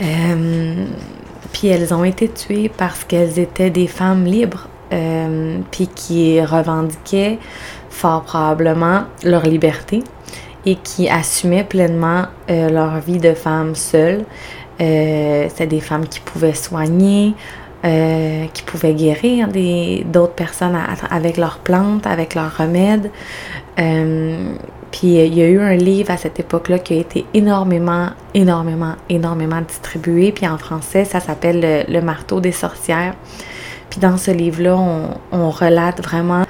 Euh, 0.02 0.86
puis 1.54 1.68
elles 1.68 1.94
ont 1.94 2.04
été 2.04 2.28
tuées 2.28 2.72
parce 2.76 3.04
qu'elles 3.04 3.38
étaient 3.38 3.70
des 3.70 3.88
femmes 3.88 4.26
libres, 4.26 4.68
euh, 4.92 5.60
puis 5.70 5.88
qui 5.88 6.42
revendiquaient 6.42 7.38
fort 7.90 8.24
probablement 8.24 9.04
leur 9.24 9.44
liberté 9.44 10.04
et 10.66 10.76
qui 10.76 11.10
assumaient 11.10 11.64
pleinement 11.64 12.26
leur 12.48 13.00
vie 13.00 13.18
de 13.18 13.34
femme 13.34 13.76
seule. 13.76 14.26
Euh, 14.82 15.46
c'était 15.50 15.68
des 15.68 15.80
femmes 15.80 16.08
qui 16.08 16.20
pouvaient 16.20 16.56
soigner, 16.56 17.36
euh, 17.86 18.46
qui 18.54 18.64
pouvaient 18.64 18.94
guérir 18.94 19.48
d'autres 20.06 20.34
personnes 20.34 20.78
avec 21.10 21.38
leurs 21.38 21.60
plantes, 21.60 22.08
avec 22.08 22.36
leurs 22.36 22.58
remèdes. 22.58 23.12
Euh, 23.80 24.54
puis 24.92 25.08
il 25.08 25.34
y 25.34 25.42
a 25.42 25.48
eu 25.48 25.60
un 25.60 25.76
livre 25.76 26.12
à 26.12 26.18
cette 26.18 26.40
époque-là 26.40 26.80
qui 26.80 26.94
a 26.94 26.98
été 26.98 27.26
énormément, 27.34 28.08
énormément, 28.34 28.96
énormément 29.08 29.62
distribué. 29.62 30.32
Puis 30.32 30.48
en 30.48 30.58
français, 30.58 31.06
ça 31.06 31.20
s'appelle 31.20 31.86
le, 31.88 32.02
marteau 32.02 32.42
des 32.42 32.52
sorcières. 32.52 33.14
Puis 33.90 34.00
dans 34.00 34.18
ce 34.18 34.32
livre-là, 34.32 34.78
on, 34.78 35.10
on, 35.32 35.50
relate 35.50 36.02
vraiment 36.02 36.46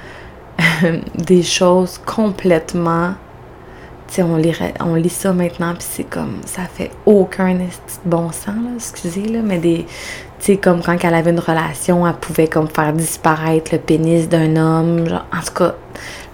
des 1.14 1.42
choses 1.42 1.98
complètement 1.98 3.14
on 4.20 4.36
lit, 4.36 4.54
on 4.80 4.94
lit 4.94 5.08
ça 5.08 5.32
maintenant, 5.32 5.74
puis 5.74 5.86
c'est 5.88 6.04
comme, 6.04 6.40
ça 6.44 6.62
fait 6.62 6.90
aucun 7.06 7.56
bon 8.04 8.30
sens, 8.30 8.48
là, 8.48 8.70
excusez, 8.76 9.26
là, 9.28 9.40
mais 9.42 9.58
des, 9.58 9.86
tu 10.38 10.46
sais, 10.46 10.56
comme 10.56 10.82
quand 10.82 10.96
elle 11.02 11.14
avait 11.14 11.30
une 11.30 11.38
relation, 11.38 12.06
elle 12.06 12.14
pouvait 12.14 12.48
comme 12.48 12.68
faire 12.68 12.92
disparaître 12.92 13.70
le 13.72 13.78
pénis 13.78 14.28
d'un 14.28 14.56
homme, 14.56 15.06
en 15.08 15.40
tout 15.40 15.54
cas, 15.54 15.74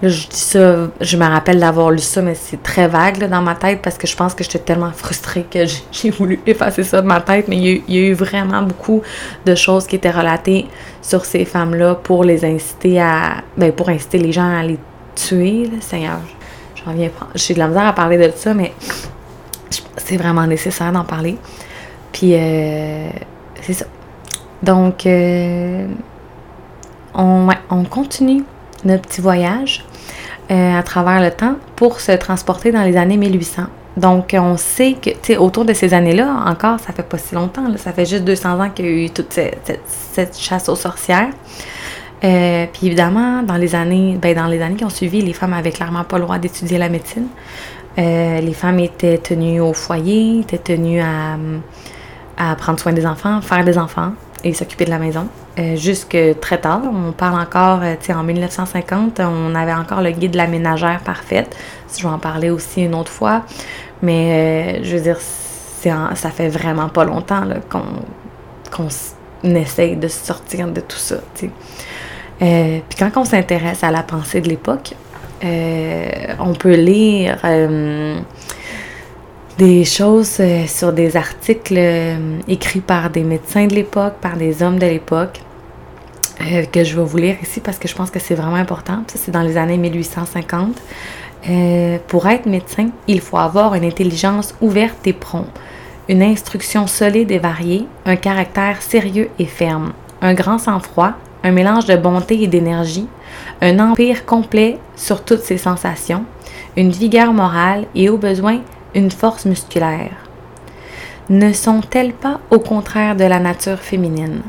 là, 0.02 0.08
je 0.08 0.26
dis 0.26 0.36
ça, 0.36 0.88
je 1.00 1.16
me 1.16 1.24
rappelle 1.24 1.60
d'avoir 1.60 1.90
lu 1.90 1.98
ça, 1.98 2.20
mais 2.20 2.34
c'est 2.34 2.62
très 2.62 2.88
vague, 2.88 3.28
dans 3.28 3.42
ma 3.42 3.54
tête, 3.54 3.80
parce 3.82 3.96
que 3.96 4.08
je 4.08 4.16
pense 4.16 4.34
que 4.34 4.42
j'étais 4.42 4.58
tellement 4.58 4.92
frustrée 4.92 5.46
que 5.48 5.64
j'ai 5.92 6.10
voulu 6.10 6.40
effacer 6.46 6.82
ça 6.82 7.00
de 7.00 7.06
ma 7.06 7.20
tête, 7.20 7.46
mais 7.46 7.58
il 7.58 7.94
y, 7.94 7.98
a, 7.98 8.08
eu 8.08 8.14
vraiment 8.14 8.62
beaucoup 8.62 9.02
de 9.46 9.54
choses 9.54 9.86
qui 9.86 9.96
étaient 9.96 10.10
relatées 10.10 10.66
sur 11.00 11.24
ces 11.24 11.44
femmes-là 11.44 11.94
pour 11.94 12.24
les 12.24 12.44
inciter 12.44 13.00
à, 13.00 13.42
ben, 13.56 13.70
pour 13.70 13.88
inciter 13.88 14.18
les 14.18 14.32
gens 14.32 14.58
à 14.58 14.64
les 14.64 14.78
tuer, 15.14 15.64
là, 15.64 15.78
Seigneur, 15.80 16.18
j'ai 17.34 17.54
de 17.54 17.58
la 17.58 17.68
misère 17.68 17.86
à 17.86 17.92
parler 17.92 18.18
de 18.18 18.32
ça, 18.34 18.54
mais 18.54 18.72
c'est 19.96 20.16
vraiment 20.16 20.46
nécessaire 20.46 20.92
d'en 20.92 21.04
parler. 21.04 21.36
Puis, 22.12 22.34
euh, 22.34 23.08
c'est 23.60 23.74
ça. 23.74 23.84
Donc, 24.62 25.06
euh, 25.06 25.86
on, 27.14 27.48
on, 27.70 27.84
continue 27.84 28.44
notre 28.84 29.02
petit 29.02 29.20
voyage 29.20 29.84
euh, 30.50 30.78
à 30.78 30.82
travers 30.82 31.20
le 31.20 31.30
temps 31.30 31.56
pour 31.76 32.00
se 32.00 32.12
transporter 32.12 32.72
dans 32.72 32.82
les 32.82 32.96
années 32.96 33.16
1800. 33.16 33.64
Donc, 33.96 34.34
on 34.38 34.56
sait 34.56 34.94
que, 34.94 35.10
tu 35.10 35.16
sais, 35.22 35.36
autour 35.36 35.64
de 35.64 35.72
ces 35.72 35.92
années-là, 35.92 36.44
encore, 36.46 36.78
ça 36.80 36.92
fait 36.92 37.02
pas 37.02 37.18
si 37.18 37.34
longtemps, 37.34 37.64
ça 37.76 37.92
fait 37.92 38.06
juste 38.06 38.24
200 38.24 38.60
ans 38.64 38.70
qu'il 38.70 38.84
y 38.86 38.88
a 38.88 38.92
eu 38.92 39.10
toute 39.10 39.32
cette 39.32 40.38
chasse 40.38 40.68
aux 40.68 40.76
sorcières. 40.76 41.30
Euh, 42.24 42.66
puis 42.72 42.88
évidemment, 42.88 43.42
dans 43.42 43.56
les 43.56 43.74
années, 43.74 44.18
ben 44.20 44.34
dans 44.34 44.46
les 44.46 44.60
années 44.60 44.76
qui 44.76 44.84
ont 44.84 44.90
suivi, 44.90 45.22
les 45.22 45.32
femmes 45.32 45.52
avaient 45.52 45.70
clairement 45.70 46.04
pas 46.04 46.18
le 46.18 46.24
droit 46.24 46.38
d'étudier 46.38 46.78
la 46.78 46.88
médecine. 46.88 47.28
Euh, 47.98 48.40
les 48.40 48.52
femmes 48.52 48.80
étaient 48.80 49.18
tenues 49.18 49.60
au 49.60 49.72
foyer, 49.72 50.40
étaient 50.40 50.58
tenues 50.58 51.00
à, 51.00 51.36
à, 52.36 52.54
prendre 52.56 52.78
soin 52.78 52.92
des 52.92 53.06
enfants, 53.06 53.40
faire 53.40 53.64
des 53.64 53.78
enfants 53.78 54.12
et 54.44 54.52
s'occuper 54.52 54.84
de 54.84 54.90
la 54.90 54.98
maison. 54.98 55.28
Euh, 55.58 55.76
jusque 55.76 56.16
très 56.40 56.58
tard, 56.58 56.82
on 56.84 57.12
parle 57.12 57.40
encore, 57.40 57.80
tu 58.00 58.06
sais, 58.06 58.14
en 58.14 58.22
1950, 58.22 59.20
on 59.20 59.54
avait 59.54 59.74
encore 59.74 60.00
le 60.00 60.10
guide 60.10 60.32
de 60.32 60.36
la 60.36 60.46
ménagère 60.46 61.00
parfaite. 61.00 61.56
Je 61.96 62.02
vais 62.02 62.08
en 62.08 62.18
parler 62.18 62.50
aussi 62.50 62.82
une 62.82 62.94
autre 62.94 63.10
fois. 63.10 63.42
Mais 64.02 64.82
je 64.84 64.96
veux 64.96 65.02
dire, 65.02 65.18
ça 65.20 66.30
fait 66.30 66.48
vraiment 66.48 66.88
pas 66.88 67.04
longtemps 67.04 67.42
qu'on 67.70 68.88
essaye 69.42 69.96
de 69.96 70.08
sortir 70.08 70.68
de 70.68 70.80
tout 70.80 70.96
ça. 70.96 71.16
sais. 71.34 71.50
Euh, 72.40 72.78
puis 72.88 72.98
quand 72.98 73.10
on 73.20 73.24
s'intéresse 73.24 73.82
à 73.82 73.90
la 73.90 74.02
pensée 74.02 74.40
de 74.40 74.48
l'époque, 74.48 74.94
euh, 75.44 76.08
on 76.38 76.52
peut 76.52 76.74
lire 76.74 77.38
euh, 77.44 78.18
des 79.58 79.84
choses 79.84 80.40
sur 80.66 80.92
des 80.92 81.16
articles 81.16 81.78
écrits 82.46 82.80
par 82.80 83.10
des 83.10 83.22
médecins 83.22 83.66
de 83.66 83.74
l'époque, 83.74 84.14
par 84.20 84.36
des 84.36 84.62
hommes 84.62 84.78
de 84.78 84.86
l'époque, 84.86 85.40
que 86.72 86.84
je 86.84 86.96
vais 86.96 87.04
vous 87.04 87.16
lire 87.16 87.34
ici 87.42 87.58
parce 87.58 87.78
que 87.78 87.88
je 87.88 87.94
pense 87.96 88.10
que 88.10 88.20
c'est 88.20 88.36
vraiment 88.36 88.54
important. 88.54 89.02
Ça, 89.08 89.18
c'est 89.18 89.32
dans 89.32 89.42
les 89.42 89.56
années 89.56 89.76
1850. 89.76 90.76
pour 92.06 92.28
être 92.28 92.46
médecin, 92.46 92.90
il 93.08 93.20
faut 93.20 93.38
avoir 93.38 93.74
une 93.74 93.84
intelligence 93.84 94.54
ouverte 94.60 95.04
et 95.08 95.12
prompte, 95.12 95.58
une 96.08 96.22
instruction 96.22 96.86
solide 96.86 97.32
et 97.32 97.38
variée, 97.38 97.86
un 98.06 98.14
caractère 98.14 98.80
sérieux 98.80 99.28
et 99.40 99.46
ferme, 99.46 99.92
un 100.22 100.34
grand 100.34 100.58
sang-froid, 100.58 101.14
un 101.44 101.50
mélange 101.50 101.86
de 101.86 101.96
bonté 101.96 102.42
et 102.42 102.46
d'énergie, 102.46 103.08
un 103.60 103.78
empire 103.78 104.24
complet 104.26 104.78
sur 104.96 105.24
toutes 105.24 105.42
ses 105.42 105.58
sensations, 105.58 106.24
une 106.76 106.90
vigueur 106.90 107.32
morale 107.32 107.86
et 107.94 108.08
au 108.08 108.18
besoin 108.18 108.60
une 108.94 109.10
force 109.10 109.44
musculaire. 109.44 110.10
Ne 111.28 111.52
sont-elles 111.52 112.14
pas 112.14 112.40
au 112.50 112.58
contraire 112.58 113.16
de 113.16 113.24
la 113.24 113.38
nature 113.38 113.78
féminine? 113.78 114.40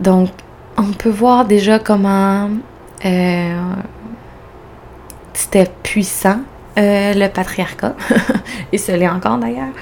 Donc, 0.00 0.30
on 0.76 0.92
peut 0.92 1.10
voir 1.10 1.44
déjà 1.44 1.78
comment 1.78 2.48
euh, 3.04 3.60
c'était 5.32 5.70
puissant, 5.82 6.40
euh, 6.78 7.14
le 7.14 7.28
patriarcat, 7.28 7.94
et 8.72 8.78
ce 8.78 8.92
l'est 8.92 9.08
encore 9.08 9.38
d'ailleurs. 9.38 9.72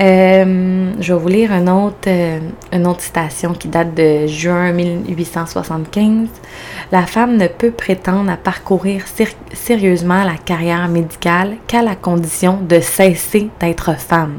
Euh, 0.00 0.92
je 0.98 1.12
vais 1.12 1.18
vous 1.18 1.28
lire 1.28 1.52
une 1.52 1.68
autre, 1.68 1.96
euh, 2.06 2.40
une 2.72 2.86
autre 2.86 3.02
citation 3.02 3.52
qui 3.52 3.68
date 3.68 3.94
de 3.94 4.26
juin 4.26 4.72
1875. 4.72 6.28
La 6.90 7.02
femme 7.02 7.36
ne 7.36 7.46
peut 7.48 7.70
prétendre 7.70 8.30
à 8.30 8.38
parcourir 8.38 9.04
sérieusement 9.52 10.24
la 10.24 10.38
carrière 10.38 10.88
médicale 10.88 11.56
qu'à 11.66 11.82
la 11.82 11.96
condition 11.96 12.60
de 12.62 12.80
cesser 12.80 13.50
d'être 13.60 13.98
femme. 13.98 14.38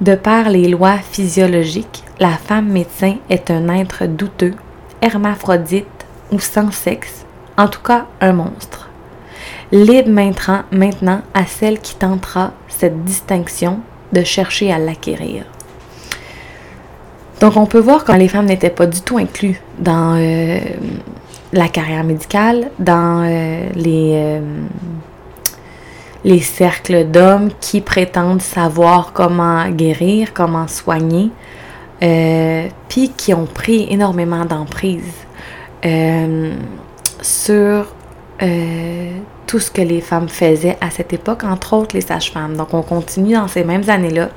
De 0.00 0.14
par 0.14 0.48
les 0.48 0.68
lois 0.68 0.98
physiologiques, 0.98 2.04
la 2.20 2.30
femme 2.32 2.68
médecin 2.68 3.16
est 3.28 3.50
un 3.50 3.68
être 3.68 4.06
douteux, 4.06 4.54
hermaphrodite 5.02 6.06
ou 6.30 6.38
sans 6.38 6.70
sexe, 6.70 7.24
en 7.56 7.66
tout 7.66 7.82
cas 7.82 8.06
un 8.20 8.34
monstre. 8.34 8.88
Libre 9.72 10.10
maintenant, 10.10 10.62
maintenant 10.70 11.22
à 11.32 11.44
celle 11.44 11.80
qui 11.80 11.96
tentera 11.96 12.52
cette 12.68 13.04
distinction 13.04 13.80
de 14.14 14.24
chercher 14.24 14.72
à 14.72 14.78
l'acquérir. 14.78 15.44
Donc 17.40 17.56
on 17.56 17.66
peut 17.66 17.80
voir 17.80 18.04
que 18.04 18.12
les 18.12 18.28
femmes 18.28 18.46
n'étaient 18.46 18.70
pas 18.70 18.86
du 18.86 19.00
tout 19.02 19.18
incluses 19.18 19.60
dans 19.78 20.16
euh, 20.16 20.58
la 21.52 21.68
carrière 21.68 22.04
médicale, 22.04 22.70
dans 22.78 23.22
euh, 23.22 23.68
les, 23.74 24.12
euh, 24.14 24.40
les 26.24 26.40
cercles 26.40 27.04
d'hommes 27.04 27.50
qui 27.60 27.80
prétendent 27.80 28.40
savoir 28.40 29.12
comment 29.12 29.68
guérir, 29.68 30.32
comment 30.32 30.68
soigner. 30.68 31.30
puis 32.88 33.10
qui 33.16 33.34
ont 33.34 33.46
pris 33.46 33.86
énormément 33.90 34.44
d'emprise 34.44 35.14
sur 37.20 37.93
tout 39.46 39.58
ce 39.58 39.70
que 39.70 39.82
les 39.82 40.00
femmes 40.00 40.28
faisaient 40.28 40.76
à 40.80 40.90
cette 40.90 41.12
époque, 41.12 41.44
entre 41.44 41.74
autres 41.74 41.94
les 41.94 42.00
sages-femmes. 42.00 42.56
Donc 42.56 42.74
on 42.74 42.82
continue 42.82 43.34
dans 43.34 43.48
ces 43.48 43.64
mêmes 43.64 43.88
années-là. 43.88 44.28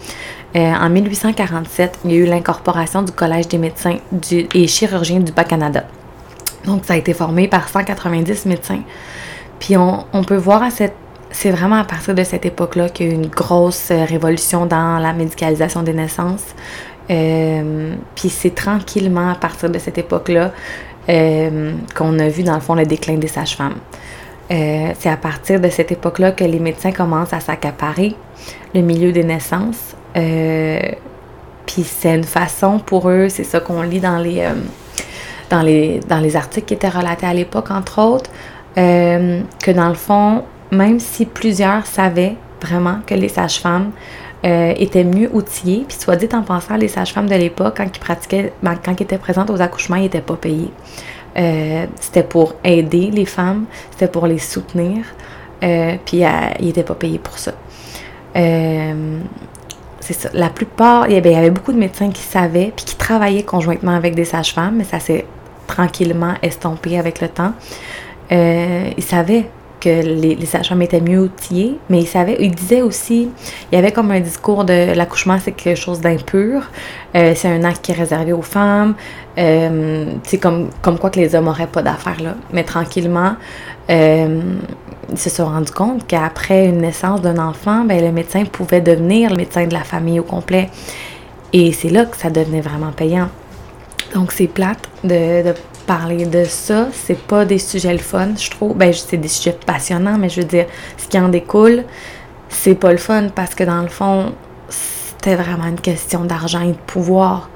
en 0.56 0.90
1847, 0.90 2.00
il 2.06 2.12
y 2.12 2.14
a 2.16 2.18
eu 2.18 2.26
l'incorporation 2.26 3.02
du 3.02 3.12
Collège 3.12 3.48
des 3.48 3.58
médecins 3.58 3.98
et 4.32 4.68
chirurgiens 4.68 5.20
du 5.20 5.32
Bas-Canada. 5.32 5.86
Donc, 6.68 6.84
ça 6.86 6.94
a 6.94 6.98
été 6.98 7.14
formé 7.14 7.48
par 7.48 7.70
190 7.70 8.46
médecins. 8.46 8.82
Puis, 9.60 9.76
on, 9.78 10.24
peut 10.28 10.36
voir 10.36 10.62
à 10.62 10.70
cette. 10.70 10.94
C'est 11.32 11.50
vraiment 11.50 11.78
à 11.78 11.84
partir 11.84 12.14
de 12.14 12.24
cette 12.24 12.46
époque-là 12.46 12.90
qu'il 12.90 13.08
y 13.08 13.10
a 13.10 13.12
eu 13.14 13.16
une 13.16 13.28
grosse 13.28 13.90
euh, 13.92 14.06
révolution 14.06 14.66
dans 14.66 14.98
la 14.98 15.14
médicalisation 15.14 15.82
des 15.82 15.94
naissances. 15.94 16.46
Euh, 17.10 17.96
puis, 18.16 18.30
c'est 18.30 18.54
tranquillement 18.54 19.32
à 19.32 19.36
partir 19.36 19.70
de 19.70 19.80
cette 19.80 19.98
époque-là 19.98 20.52
euh, 21.10 21.74
qu'on 21.96 22.20
a 22.20 22.28
vu, 22.28 22.44
dans 22.44 22.56
le 22.56 22.62
fond, 22.62 22.76
le 22.76 22.86
déclin 22.86 23.18
des 23.18 23.28
sages-femmes. 23.28 23.78
c'est 24.50 25.10
à 25.10 25.18
partir 25.18 25.60
de 25.60 25.70
cette 25.70 25.92
époque-là 25.92 26.32
que 26.32 26.44
les 26.44 26.60
médecins 26.60 26.92
commencent 26.92 27.34
à 27.34 27.40
s'accaparer 27.40 28.16
le 28.74 28.82
milieu 28.82 29.12
des 29.12 29.24
naissances. 29.24 29.96
puis 30.14 31.84
c'est 31.84 32.16
une 32.16 32.24
façon 32.24 32.80
pour 32.80 33.10
eux, 33.10 33.28
c'est 33.30 33.44
ça 33.44 33.60
qu'on 33.60 33.82
lit 33.82 34.00
dans 34.00 34.20
les, 34.20 34.48
dans 35.50 35.62
les, 35.62 36.00
dans 36.08 36.20
les 36.20 36.36
articles 36.36 36.68
qui 36.68 36.74
étaient 36.74 36.90
relatés 36.90 37.26
à 37.26 37.34
l'époque, 37.34 37.72
entre 37.72 38.02
autres, 38.02 38.30
euh, 38.78 39.42
que 39.64 39.72
dans 39.72 39.90
le 39.90 39.96
fond, 39.96 40.44
même 40.72 41.00
si 41.00 41.26
plusieurs 41.26 41.86
savaient 41.86 42.36
vraiment 42.62 43.00
que 43.06 43.16
les 43.16 43.30
sages-femmes 43.30 43.92
euh, 44.46 44.74
étaient 44.78 45.04
mieux 45.04 45.30
outillées, 45.34 45.86
puis 45.88 45.98
soit 45.98 46.16
dit 46.16 46.30
en 46.34 46.44
pensant, 46.44 46.76
les 46.76 46.88
sages-femmes 46.88 47.28
de 47.28 47.36
l'époque, 47.36 47.76
quand 47.78 47.86
ils 47.86 48.00
pratiquaient, 48.00 48.54
ben, 48.62 48.76
quand 48.84 48.94
ils 49.00 49.04
étaient 49.04 49.18
présentes 49.18 49.50
aux 49.50 49.62
accouchements, 49.62 49.96
ils 49.98 50.04
n'étaient 50.04 50.22
pas 50.22 50.36
payés. 50.36 50.72
Euh, 51.38 51.86
c'était 52.00 52.24
pour 52.24 52.56
aider 52.64 53.12
les 53.12 53.26
femmes, 53.26 53.66
c'était 53.92 54.08
pour 54.08 54.28
les 54.28 54.40
soutenir, 54.40 55.06
puis 55.60 56.24
ils 56.60 56.66
n'étaient 56.66 56.84
pas 56.84 56.96
payés 56.96 57.20
pour 57.20 57.38
ça. 57.38 57.54
c'est 58.34 60.14
ça. 60.14 60.30
La 60.34 60.50
plupart, 60.50 61.08
il 61.08 61.14
y, 61.14 61.18
avait, 61.18 61.50
beaucoup 61.50 61.74
de 61.74 61.80
médecins 61.80 62.12
qui 62.12 62.22
savaient, 62.22 62.72
puis 62.76 62.86
qui 62.86 62.96
travaillaient 62.96 63.44
conjointement 63.44 63.96
avec 63.96 64.16
des 64.16 64.26
sages-femmes, 64.26 64.76
mais 64.78 64.84
ça 64.84 65.00
s'est 65.00 65.26
tranquillement 65.68 66.34
estompé 66.42 66.98
avec 66.98 67.22
le 67.22 67.28
temps. 67.28 67.54
Euh, 68.32 68.90
il 68.98 69.04
savait 69.04 69.50
que 69.80 69.90
les, 69.90 70.36
les 70.36 70.46
sages-femmes 70.46 70.82
étaient 70.82 71.02
mieux 71.02 71.20
outillées, 71.20 71.78
mais 71.90 72.00
il 72.00 72.08
savait, 72.08 72.38
il 72.40 72.54
disait 72.54 72.82
aussi, 72.82 73.30
il 73.72 73.76
y 73.76 73.78
avait 73.78 73.92
comme 73.92 74.12
un 74.12 74.20
discours 74.20 74.66
de 74.66 74.94
l'accouchement, 74.94 75.38
c'est 75.44 75.52
quelque 75.52 75.78
chose 75.78 76.02
d'impur, 76.02 76.64
euh, 77.16 77.34
c'est 77.36 77.48
un 77.48 77.64
acte 77.64 77.86
qui 77.86 77.92
est 77.92 77.96
réservé 77.96 78.34
aux 78.34 78.42
femmes, 78.42 78.96
euh, 79.38 80.06
c'est 80.24 80.40
comme, 80.40 80.70
comme 80.82 80.98
quoi 80.98 81.10
que 81.10 81.20
les 81.20 81.36
hommes 81.36 81.46
n'auraient 81.46 81.68
pas 81.68 81.82
d'affaires 81.82 82.22
là. 82.22 82.36
Mais 82.52 82.64
tranquillement, 82.64 83.36
euh, 83.90 84.42
ils 85.10 85.18
se 85.18 85.30
sont 85.30 85.46
rendus 85.46 85.72
compte 85.72 86.06
qu'après 86.08 86.66
une 86.66 86.80
naissance 86.80 87.22
d'un 87.22 87.38
enfant, 87.38 87.84
ben, 87.86 88.04
le 88.04 88.12
médecin 88.12 88.44
pouvait 88.46 88.82
devenir 88.82 89.30
le 89.30 89.38
médecin 89.38 89.66
de 89.66 89.74
la 89.74 89.84
famille 89.84 90.20
au 90.20 90.24
complet. 90.24 90.70
Et 91.54 91.72
c'est 91.72 91.90
là 91.90 92.06
que 92.06 92.18
ça 92.18 92.30
devenait 92.30 92.62
vraiment 92.62 92.92
payant. 92.92 93.30
Donc, 94.14 94.32
c'est 94.32 94.48
plate 94.48 94.90
de, 95.04 95.54
parler 95.88 96.26
de 96.26 96.44
ça. 96.44 96.90
C'est 96.92 97.18
pas 97.18 97.46
des 97.46 97.58
sujets 97.58 97.94
le 97.94 97.98
fun, 98.00 98.30
je 98.38 98.52
trouve. 98.52 98.76
Ben, 98.76 98.94
c'est 98.94 99.18
des 99.18 99.28
sujets 99.28 99.58
passionnants, 99.66 100.18
mais 100.20 100.30
je 100.30 100.42
veux 100.42 100.48
dire, 100.48 100.68
ce 100.98 101.08
qui 101.08 101.18
en 101.18 101.30
découle, 101.30 101.84
c'est 102.50 102.76
pas 102.76 102.92
le 102.92 102.98
fun 102.98 103.30
parce 103.34 103.56
que 103.56 103.64
dans 103.64 103.82
le 103.82 103.88
fond, 103.88 104.34
c'était 104.70 105.36
vraiment 105.36 105.66
une 105.66 105.80
question 105.80 106.26
d'argent 106.26 106.62
et 106.62 106.74
de 106.74 106.84
pouvoir. 106.86 107.50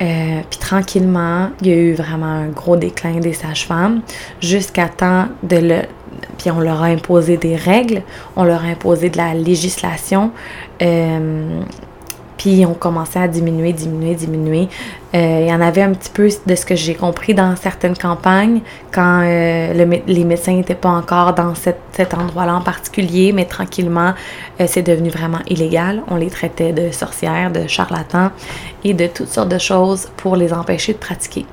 Euh, 0.00 0.40
puis 0.48 0.58
tranquillement, 0.58 1.50
il 1.60 1.66
y 1.66 1.70
a 1.72 1.76
eu 1.76 1.94
vraiment 1.94 2.26
un 2.26 2.48
gros 2.48 2.76
déclin 2.76 3.20
des 3.20 3.32
sages-femmes 3.32 4.02
jusqu'à 4.40 4.88
temps 4.88 5.26
de 5.42 5.56
le. 5.56 5.78
Puis 6.38 6.50
on 6.50 6.60
leur 6.60 6.82
a 6.82 6.86
imposé 6.86 7.36
des 7.36 7.56
règles, 7.56 8.02
on 8.36 8.44
leur 8.44 8.62
a 8.62 8.66
imposé 8.66 9.08
de 9.08 9.16
la 9.16 9.34
législation. 9.34 10.30
Euh, 10.82 11.62
puis 12.42 12.66
on 12.66 12.74
commençait 12.74 13.20
à 13.20 13.28
diminuer, 13.28 13.72
diminuer, 13.72 14.16
diminuer. 14.16 14.68
Euh, 15.14 15.38
il 15.42 15.46
y 15.46 15.54
en 15.54 15.60
avait 15.60 15.82
un 15.82 15.92
petit 15.92 16.10
peu 16.10 16.28
de 16.44 16.54
ce 16.56 16.66
que 16.66 16.74
j'ai 16.74 16.96
compris 16.96 17.34
dans 17.34 17.54
certaines 17.54 17.96
campagnes, 17.96 18.62
quand 18.90 19.20
euh, 19.22 19.72
les 20.08 20.24
médecins 20.24 20.54
n'étaient 20.54 20.74
pas 20.74 20.88
encore 20.88 21.34
dans 21.34 21.54
cet 21.54 22.14
endroit-là 22.14 22.56
en 22.56 22.60
particulier, 22.60 23.32
mais 23.32 23.44
tranquillement, 23.44 24.14
euh, 24.60 24.64
c'est 24.66 24.82
devenu 24.82 25.08
vraiment 25.08 25.38
illégal. 25.46 26.02
On 26.08 26.16
les 26.16 26.30
traitait 26.30 26.72
de 26.72 26.90
sorcières, 26.90 27.52
de 27.52 27.68
charlatans 27.68 28.32
et 28.82 28.92
de 28.92 29.06
toutes 29.06 29.28
sortes 29.28 29.50
de 29.50 29.58
choses 29.58 30.08
pour 30.16 30.34
les 30.34 30.52
empêcher 30.52 30.94
de 30.94 30.98
pratiquer. 30.98 31.46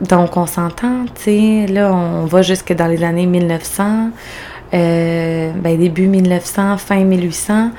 donc 0.00 0.36
on 0.36 0.46
s'entend, 0.46 1.04
tu 1.14 1.22
sais, 1.22 1.66
là 1.68 1.92
on 1.92 2.26
va 2.26 2.42
jusque 2.42 2.72
dans 2.72 2.86
les 2.88 3.04
années 3.04 3.26
1900, 3.26 4.10
ben, 4.72 5.78
début 5.78 6.08
1900, 6.08 6.78
fin 6.78 7.04
1800 7.04 7.70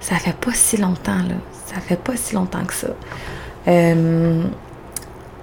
ça 0.00 0.16
fait 0.16 0.36
pas 0.36 0.52
si 0.52 0.76
longtemps, 0.76 1.22
là. 1.28 1.34
Ça 1.66 1.80
fait 1.80 2.00
pas 2.00 2.16
si 2.16 2.34
longtemps 2.34 2.64
que 2.64 2.74
ça. 2.74 2.88
Euh, 3.66 4.42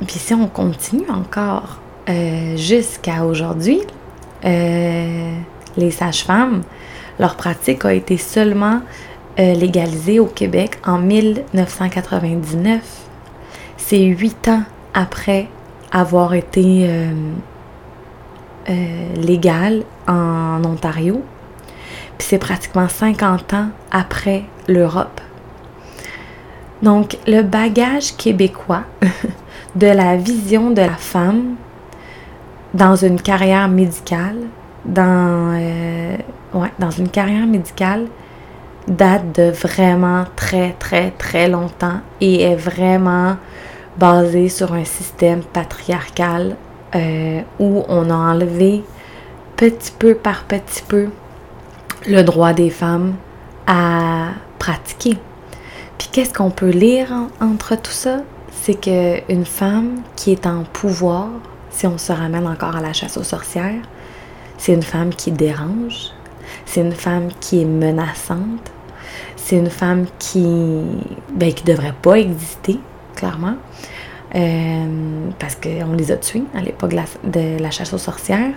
puis 0.05 0.17
si 0.17 0.33
on 0.33 0.47
continue 0.47 1.09
encore 1.09 1.79
euh, 2.09 2.57
jusqu'à 2.57 3.25
aujourd'hui, 3.25 3.81
euh, 4.43 5.31
les 5.77 5.91
sages-femmes, 5.91 6.63
leur 7.19 7.35
pratique 7.35 7.85
a 7.85 7.93
été 7.93 8.17
seulement 8.17 8.81
légalisée 9.37 10.21
au 10.21 10.27
Québec 10.27 10.79
en 10.85 10.97
1999. 10.97 12.81
C'est 13.75 14.05
huit 14.05 14.47
ans 14.47 14.63
après 14.93 15.49
avoir 15.91 16.33
été 16.33 16.89
légal 19.17 19.83
en 20.07 20.63
Ontario. 20.63 21.21
C'est 22.19 22.37
pratiquement 22.37 22.87
50 22.87 23.53
ans 23.53 23.67
après 23.91 24.43
l'Europe. 24.67 25.21
Donc 26.81 27.17
le 27.27 27.41
bagage 27.41 28.15
québécois 28.15 28.83
de 29.75 29.87
la 29.87 30.17
vision 30.17 30.71
de 30.71 30.81
la 30.81 30.95
femme 30.95 31.55
dans 32.73 32.95
une 32.95 33.21
carrière 33.21 33.67
médicale, 33.67 34.37
dans, 34.83 35.53
euh, 35.55 36.17
dans 36.79 36.91
une 36.91 37.09
carrière 37.09 37.45
médicale, 37.45 38.05
date 38.87 39.35
de 39.35 39.51
vraiment 39.51 40.25
très 40.35 40.73
très 40.73 41.11
très 41.11 41.47
longtemps 41.47 42.01
et 42.21 42.43
est 42.43 42.55
vraiment 42.55 43.37
basé 43.97 44.49
sur 44.49 44.73
un 44.73 44.83
système 44.83 45.41
patriarcal 45.41 46.55
euh, 46.93 47.41
où 47.59 47.83
on 47.87 48.09
a 48.09 48.15
enlevé 48.15 48.83
petit 49.55 49.91
peu 49.97 50.13
par 50.15 50.43
petit 50.43 50.83
peu 50.87 51.07
le 52.07 52.23
droit 52.23 52.53
des 52.53 52.69
femmes 52.69 53.15
à 53.67 54.29
pratiquer. 54.59 55.17
Puis 55.97 56.09
qu'est-ce 56.11 56.33
qu'on 56.33 56.49
peut 56.49 56.69
lire 56.69 57.07
entre 57.39 57.75
tout 57.75 57.91
ça? 57.91 58.19
C'est 58.51 58.75
qu'une 58.75 59.45
femme 59.45 60.01
qui 60.15 60.31
est 60.31 60.45
en 60.45 60.63
pouvoir, 60.63 61.27
si 61.69 61.87
on 61.87 61.97
se 61.97 62.11
ramène 62.11 62.47
encore 62.47 62.75
à 62.75 62.81
la 62.81 62.93
chasse 62.93 63.17
aux 63.17 63.23
sorcières, 63.23 63.81
c'est 64.57 64.73
une 64.73 64.83
femme 64.83 65.09
qui 65.09 65.31
dérange, 65.31 66.11
c'est 66.65 66.81
une 66.81 66.93
femme 66.93 67.29
qui 67.39 67.61
est 67.61 67.65
menaçante, 67.65 68.71
c'est 69.35 69.57
une 69.57 69.69
femme 69.69 70.05
qui 70.17 70.81
ben, 71.33 71.53
qui 71.53 71.63
devrait 71.63 71.95
pas 72.01 72.17
exister, 72.17 72.79
clairement. 73.15 73.55
Euh, 74.35 75.29
parce 75.39 75.55
qu'on 75.55 75.93
les 75.93 76.11
a 76.11 76.17
tués 76.17 76.43
à 76.53 76.61
l'époque 76.61 76.93
de, 77.23 77.61
la 77.61 77.71
chasse 77.71 77.93
aux 77.93 77.97
sorcières. 77.97 78.53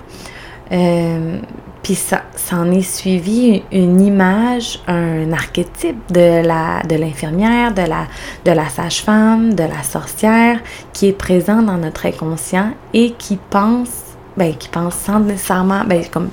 Euh, 0.73 1.39
puis 1.83 1.95
ça, 1.95 2.23
en 2.53 2.71
est 2.71 2.83
suivi 2.83 3.63
une 3.73 4.01
image, 4.01 4.81
un 4.89 5.33
archétype 5.33 6.13
de 6.13 6.45
la 6.47 6.83
de 6.83 6.97
l'infirmière, 6.97 7.73
de 7.73 7.83
la 7.83 8.07
de 8.45 8.51
la 8.51 8.69
sage-femme, 8.69 9.55
de 9.55 9.63
la 9.63 9.83
sorcière 9.83 10.61
qui 10.93 11.09
est 11.09 11.13
présent 11.13 11.63
dans 11.63 11.79
notre 11.79 12.05
inconscient 12.07 12.73
et 12.93 13.13
qui 13.13 13.39
pense, 13.49 14.03
ben 14.37 14.55
qui 14.55 14.69
pense 14.69 14.97
sans 14.97 15.21
nécessairement, 15.21 15.85
ben 15.87 16.05
comme 16.13 16.31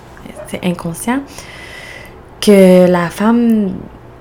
c'est 0.48 0.66
inconscient, 0.66 1.22
que 2.42 2.88
la 2.90 3.10
femme, 3.10 3.76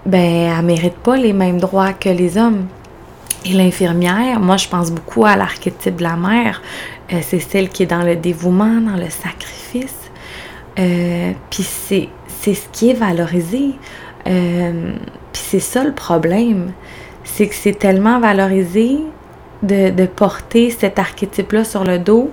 ben 0.07 0.53
elle 0.57 0.65
mérite 0.65 0.99
pas 0.99 1.17
les 1.17 1.33
mêmes 1.33 1.59
droits 1.59 1.95
que 1.95 2.11
les 2.11 2.39
hommes. 2.39 2.67
Et 3.47 3.53
l'infirmière, 3.53 4.41
moi 4.41 4.57
je 4.57 4.69
pense 4.69 4.91
beaucoup 4.91 5.27
à 5.27 5.37
l'archétype 5.37 5.97
de 5.97 6.03
la 6.03 6.17
mère. 6.17 6.63
Euh, 7.13 7.19
c'est 7.23 7.41
celle 7.41 7.69
qui 7.71 7.83
est 7.83 7.87
dans 7.87 8.03
le 8.03 8.17
dévouement, 8.17 8.81
dans 8.81 8.97
le 8.97 9.11
sacrifice 9.11 10.04
euh, 10.79 11.33
puis 11.51 11.63
c'est, 11.63 12.09
c'est 12.27 12.55
ce 12.55 12.69
qui 12.73 12.91
est 12.91 12.95
valorisé. 12.95 13.73
Euh, 14.27 14.95
puis 15.33 15.43
c'est 15.45 15.61
ça 15.61 15.85
le 15.85 15.93
problème. 15.93 16.73
C'est 17.23 17.49
que 17.49 17.55
c'est 17.55 17.79
tellement 17.79 18.21
valorisé 18.21 18.99
de, 19.63 20.07
porter 20.07 20.71
cet 20.71 20.99
archétype-là 20.99 21.65
sur 21.65 21.85
le 21.85 21.99
dos 21.99 22.31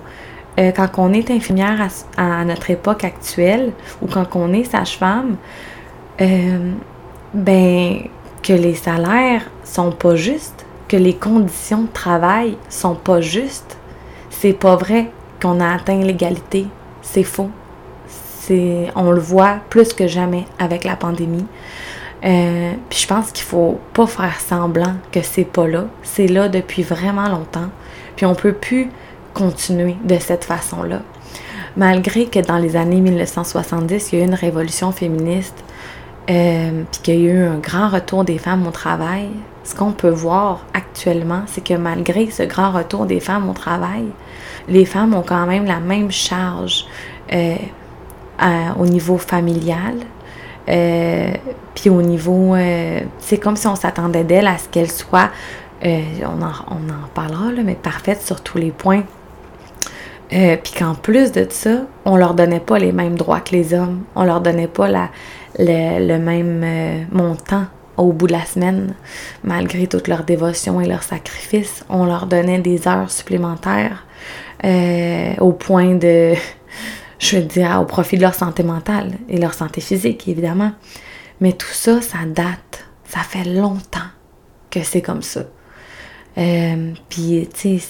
euh, 0.59 0.71
quand 0.71 0.89
on 0.97 1.13
est 1.13 1.31
infirmière 1.31 1.87
à, 2.17 2.43
notre 2.43 2.69
époque 2.71 3.05
actuelle 3.05 3.71
ou 4.01 4.07
quand 4.07 4.35
on 4.35 4.51
est 4.53 4.65
sage-femme. 4.65 5.37
ben, 7.33 7.99
que 8.43 8.53
les 8.53 8.73
salaires 8.75 9.43
sont 9.63 9.91
pas 9.91 10.15
justes, 10.15 10.65
que 10.87 10.97
les 10.97 11.13
conditions 11.13 11.83
de 11.83 11.91
travail 11.93 12.57
sont 12.69 12.95
pas 12.95 13.21
justes, 13.21 13.77
c'est 14.29 14.53
pas 14.53 14.75
vrai 14.75 15.11
qu'on 15.41 15.59
a 15.59 15.75
atteint 15.75 15.99
l'égalité. 15.99 16.65
C'est 17.01 17.23
faux. 17.23 17.51
On 18.95 19.11
le 19.11 19.19
voit 19.19 19.59
plus 19.69 19.93
que 19.93 20.07
jamais 20.07 20.45
avec 20.59 20.83
la 20.83 20.95
pandémie. 20.95 21.45
Euh, 22.23 22.73
puis 22.89 22.99
je 22.99 23.07
pense 23.07 23.31
qu'il 23.31 23.45
faut 23.45 23.79
pas 23.93 24.05
faire 24.05 24.39
semblant 24.39 24.95
que 25.11 25.21
c'est 25.21 25.45
pas 25.45 25.67
là. 25.67 25.85
C'est 26.03 26.27
là 26.27 26.49
depuis 26.49 26.83
vraiment 26.83 27.27
longtemps. 27.29 27.69
Puis 28.15 28.25
on 28.25 28.35
peut 28.35 28.53
plus 28.53 28.89
continuer 29.33 29.95
de 30.03 30.17
cette 30.19 30.43
façon-là. 30.43 31.01
Malgré 31.77 32.25
que 32.25 32.39
dans 32.39 32.57
les 32.57 32.75
années 32.75 32.99
1970, 32.99 34.11
il 34.11 34.19
y 34.19 34.21
a 34.21 34.25
eu 34.25 34.27
une 34.27 34.35
révolution 34.35 34.91
féministe, 34.91 35.63
euh, 36.29 36.83
puis 36.91 37.01
qu'il 37.01 37.15
y 37.15 37.29
a 37.29 37.31
eu 37.31 37.45
un 37.45 37.57
grand 37.57 37.89
retour 37.89 38.23
des 38.25 38.37
femmes 38.37 38.67
au 38.67 38.71
travail, 38.71 39.29
ce 39.63 39.73
qu'on 39.73 39.91
peut 39.91 40.09
voir 40.09 40.65
actuellement, 40.73 41.43
c'est 41.47 41.63
que 41.63 41.73
malgré 41.75 42.29
ce 42.29 42.43
grand 42.43 42.71
retour 42.71 43.05
des 43.05 43.19
femmes 43.19 43.49
au 43.49 43.53
travail, 43.53 44.05
les 44.67 44.85
femmes 44.85 45.13
ont 45.13 45.23
quand 45.23 45.45
même 45.45 45.65
la 45.65 45.79
même 45.79 46.11
charge 46.11 46.85
euh, 47.31 47.55
au 48.79 48.85
niveau 48.85 49.17
familial, 49.17 49.95
euh, 50.69 51.31
puis 51.75 51.89
au 51.89 52.01
niveau, 52.01 52.55
c'est 53.19 53.37
comme 53.37 53.55
si 53.55 53.67
on 53.67 53.75
s'attendait 53.75 54.23
d'elle 54.23 54.47
à 54.47 54.57
ce 54.57 54.67
qu'elle 54.69 54.91
soit, 54.91 55.29
on, 55.83 56.41
en, 56.41 56.53
on 56.69 56.89
en 56.89 57.07
parlera, 57.13 57.51
là, 57.51 57.61
mais 57.63 57.75
parfaite 57.75 58.21
sur 58.21 58.41
tous 58.41 58.57
les 58.57 58.71
points 58.71 59.03
euh, 60.33 60.55
puis 60.61 60.73
qu'en 60.77 60.95
plus 60.95 61.31
de 61.31 61.45
ça, 61.49 61.81
on 62.05 62.15
leur 62.15 62.33
donnait 62.33 62.61
pas 62.61 62.79
les 62.79 62.91
mêmes 62.91 63.17
droits 63.17 63.41
que 63.41 63.51
les 63.51 63.73
hommes. 63.73 64.03
On 64.15 64.23
leur 64.23 64.39
donnait 64.39 64.67
pas 64.67 64.87
la, 64.87 65.09
le, 65.59 66.17
même 66.17 66.61
euh, 66.63 67.03
montant 67.11 67.65
au 67.97 68.13
bout 68.13 68.27
de 68.27 68.31
la 68.31 68.45
semaine, 68.45 68.95
malgré 69.43 69.87
toute 69.87 70.07
leur 70.07 70.23
dévotion 70.23 70.79
et 70.79 70.87
leur 70.87 71.03
sacrifice. 71.03 71.83
On 71.89 72.05
leur 72.05 72.27
donnait 72.27 72.59
des 72.59 72.87
heures 72.87 73.11
supplémentaires 73.11 74.05
euh, 74.63 75.33
au 75.39 75.51
point 75.51 75.95
de, 75.95 76.33
je 77.21 77.37
veux 77.37 77.43
dire, 77.43 77.79
au 77.79 77.85
profit 77.85 78.17
de 78.17 78.21
leur 78.21 78.33
santé 78.33 78.63
mentale 78.63 79.11
et 79.29 79.37
leur 79.37 79.53
santé 79.53 79.79
physique, 79.79 80.27
évidemment. 80.27 80.71
Mais 81.39 81.53
tout 81.53 81.71
ça, 81.71 82.01
ça 82.01 82.17
date. 82.25 82.85
Ça 83.07 83.19
fait 83.19 83.45
longtemps 83.45 83.99
que 84.69 84.81
c'est 84.83 85.01
comme 85.01 85.21
ça. 85.21 85.41
Puis, 86.35 87.47
tu 87.53 87.79
sais, 87.79 87.81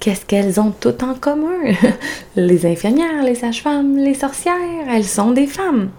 qu'est-ce 0.00 0.26
qu'elles 0.26 0.58
ont 0.58 0.72
toutes 0.72 1.02
en 1.04 1.14
commun? 1.14 1.72
les 2.36 2.66
infirmières, 2.66 3.22
les 3.22 3.36
sages-femmes, 3.36 3.96
les 3.96 4.14
sorcières, 4.14 4.56
elles 4.88 5.04
sont 5.04 5.30
des 5.30 5.46
femmes. 5.46 5.90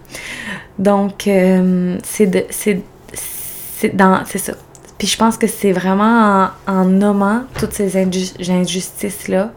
Donc, 0.78 1.26
euh, 1.26 1.96
c'est 2.02 2.46
c'est 2.54 4.38
ça. 4.38 4.52
Puis 4.98 5.08
je 5.08 5.16
pense 5.16 5.36
que 5.36 5.48
c'est 5.48 5.72
vraiment 5.72 6.48
en, 6.68 6.84
nommant 6.84 7.42
toutes 7.58 7.72
ces 7.72 7.96
injustices-là, 7.96 9.52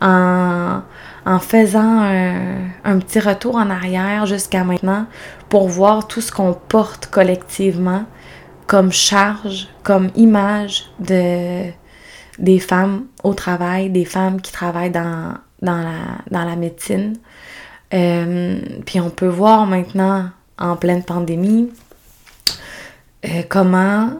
en, 0.00 0.80
en, 1.28 1.38
faisant 1.38 2.02
un, 2.84 2.98
petit 3.00 3.20
retour 3.20 3.56
en 3.56 3.68
arrière 3.68 4.24
jusqu'à 4.24 4.64
maintenant 4.64 5.06
pour 5.50 5.68
voir 5.68 6.08
tout 6.08 6.22
ce 6.22 6.32
qu'on 6.32 6.54
porte 6.54 7.08
collectivement 7.08 8.04
comme 8.66 8.92
charge, 8.92 9.68
comme 9.82 10.10
image 10.16 10.84
de, 11.00 11.64
des 12.38 12.58
femmes 12.58 13.04
au 13.24 13.34
travail, 13.34 13.90
des 13.90 14.04
femmes 14.04 14.40
qui 14.40 14.52
travaillent 14.52 14.90
dans, 14.90 15.34
la, 15.60 16.56
médecine. 16.56 17.16
Euh, 17.92 18.60
puis 18.86 19.00
on 19.00 19.10
peut 19.10 19.28
voir 19.28 19.66
maintenant, 19.66 20.30
en 20.58 20.76
pleine 20.76 21.02
pandémie, 21.02 21.70
euh, 23.26 23.42
comment 23.48 24.12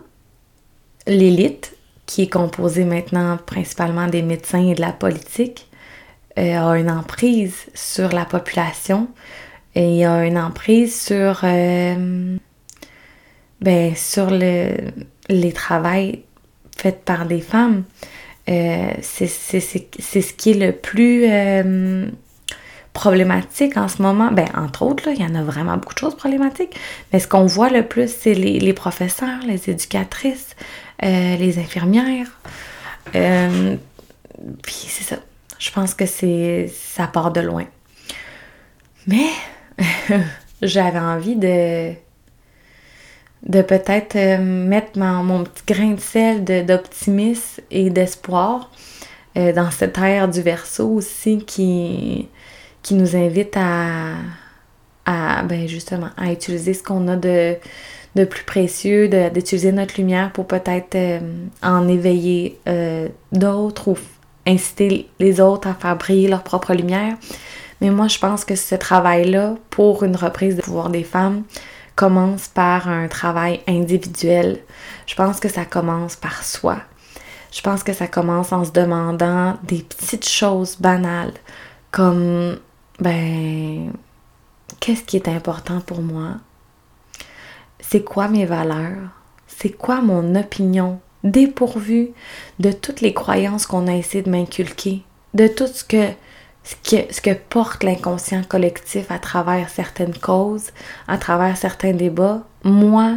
l'élite, 1.07 1.75
qui 2.07 2.23
est 2.23 2.33
composée 2.33 2.85
maintenant 2.85 3.38
principalement 3.44 4.07
des 4.07 4.23
médecins 4.23 4.66
et 4.66 4.75
de 4.75 4.81
la 4.81 4.92
politique, 4.92 5.67
a 6.38 6.72
une 6.79 6.90
emprise 6.90 7.66
sur 7.74 8.11
la 8.11 8.24
population 8.24 9.09
et 9.74 10.07
a 10.07 10.24
une 10.24 10.38
emprise 10.38 11.01
sur, 11.01 11.40
ben, 11.42 12.38
sur 13.96 14.31
le, 14.31 14.74
les 15.29 15.53
travails 15.53 16.22
faite 16.77 17.03
par 17.05 17.27
des 17.27 17.40
femmes. 17.40 17.85
Euh, 18.48 18.92
c'est 19.03 19.27
ce 19.29 20.33
qui 20.33 20.51
est 20.51 20.66
le 20.66 20.72
plus 20.72 21.27
euh, 21.29 22.07
problématique 22.92 23.77
en 23.77 23.88
ce 23.88 24.01
moment. 24.01 24.33
Ben, 24.33 24.48
entre 24.57 24.83
autres, 24.83 25.09
il 25.09 25.20
y 25.20 25.24
en 25.24 25.35
a 25.35 25.42
vraiment 25.42 25.77
beaucoup 25.77 25.94
de 25.94 25.98
choses 25.98 26.16
problématiques. 26.16 26.74
Mais 27.12 27.20
ce 27.20 27.29
qu'on 27.29 27.46
voit 27.46 27.68
le 27.68 27.87
plus, 27.87 28.11
c'est 28.11 28.35
les, 28.35 28.72
professeurs, 28.72 29.40
les 29.46 29.68
éducatrices, 29.68 30.57
euh, 31.03 31.37
les 31.37 31.59
infirmières. 31.59 32.31
puis 33.12 34.74
c'est 34.88 35.05
ça. 35.05 35.16
Je 35.59 35.71
pense 35.71 35.94
que 35.94 36.07
c'est 36.07 36.71
ça 36.73 37.07
part 37.07 37.33
de 37.33 37.40
loin. 37.40 37.64
Mais 39.07 39.29
j'avais 40.62 40.99
envie 40.99 41.37
de 41.37 41.92
de 43.47 43.62
peut-être 43.62 44.16
euh, 44.16 44.38
mettre 44.38 44.99
mon, 44.99 45.44
petit 45.44 45.62
grain 45.66 45.92
de 45.92 46.01
sel 46.01 46.44
d'optimisme 46.66 47.62
et 47.71 47.88
d'espoir 47.88 48.71
euh, 49.37 49.53
dans 49.53 49.71
cette 49.71 49.97
ère 49.99 50.29
du 50.29 50.42
verso 50.42 50.88
aussi 50.88 51.38
qui, 51.38 52.29
qui 52.83 52.94
nous 52.94 53.14
invite 53.16 53.57
à, 53.57 54.14
à 55.07 55.42
ben 55.44 55.68
justement 55.68 56.11
à 56.16 56.33
utiliser 56.33 56.75
ce 56.75 56.83
qu'on 56.83 57.07
a 57.07 57.16
de, 57.16 57.55
de 58.16 58.25
plus 58.25 58.44
précieux, 58.44 59.09
d'utiliser 59.09 59.71
notre 59.71 59.97
lumière 59.99 60.33
pour 60.33 60.47
peut-être 60.47 60.97
euh, 60.97 61.21
en 61.62 61.87
éveiller 61.88 62.59
d'autres 63.33 63.88
ou 63.88 63.97
inciter 64.46 65.09
les 65.18 65.40
autres 65.40 65.68
à 65.68 65.74
faire 65.74 65.96
briller 65.96 66.29
leur 66.29 66.42
propre 66.42 66.74
lumière. 66.74 67.16
Mais 67.81 67.90
moi, 67.90 68.09
je 68.09 68.18
pense 68.18 68.44
que 68.44 68.57
ce 68.57 68.74
travail-là, 68.74 69.55
pour 69.70 70.03
une 70.03 70.16
reprise 70.16 70.57
de 70.57 70.62
pouvoir 70.62 70.88
des 70.88 71.05
femmes, 71.05 71.44
commence 71.94 72.48
par 72.48 72.88
un 72.88 73.09
travail 73.09 73.61
individuel. 73.66 74.61
Je 75.07 75.14
pense 75.14 75.40
que 75.40 75.48
ça 75.48 75.64
commence 75.64 76.16
par 76.16 76.44
soi. 76.44 76.79
Je 77.51 77.61
pense 77.61 77.83
que 77.83 77.92
ça 77.92 78.07
commence 78.07 78.53
en 78.53 78.64
se 78.64 78.72
demandant 78.72 79.57
des 79.64 79.83
petites 79.83 80.29
choses 80.29 80.77
banales 80.79 81.33
comme 81.90 82.59
ben 83.01 83.92
qu'est-ce 84.81 85.03
qui 85.03 85.16
est 85.16 85.29
important 85.29 85.81
pour 85.81 86.03
moi? 86.03 86.35
C'est 87.81 88.05
quoi 88.05 88.29
mes 88.29 88.44
valeurs? 88.44 89.11
C'est 89.46 89.70
quoi 89.70 90.01
mon 90.01 90.35
opinion 90.35 91.01
dépourvue 91.24 92.11
de 92.59 92.72
toutes 92.72 93.00
les 93.00 93.12
croyances 93.14 93.66
qu'on 93.66 93.87
a 93.87 93.94
essayé 93.94 94.22
de 94.22 94.31
m'inculquer, 94.31 95.02
de 95.35 95.46
tout 95.46 95.66
ce 95.66 95.85
que 95.85 96.12
ce 96.64 97.20
que, 97.20 97.33
porte 97.33 97.83
l'inconscient 97.83 98.42
collectif 98.42 99.11
à 99.11 99.18
travers 99.18 99.70
certaines 99.70 100.16
causes, 100.16 100.70
à 101.07 101.16
travers 101.16 101.57
certains 101.57 101.92
débats, 101.92 102.42
moi, 102.62 103.14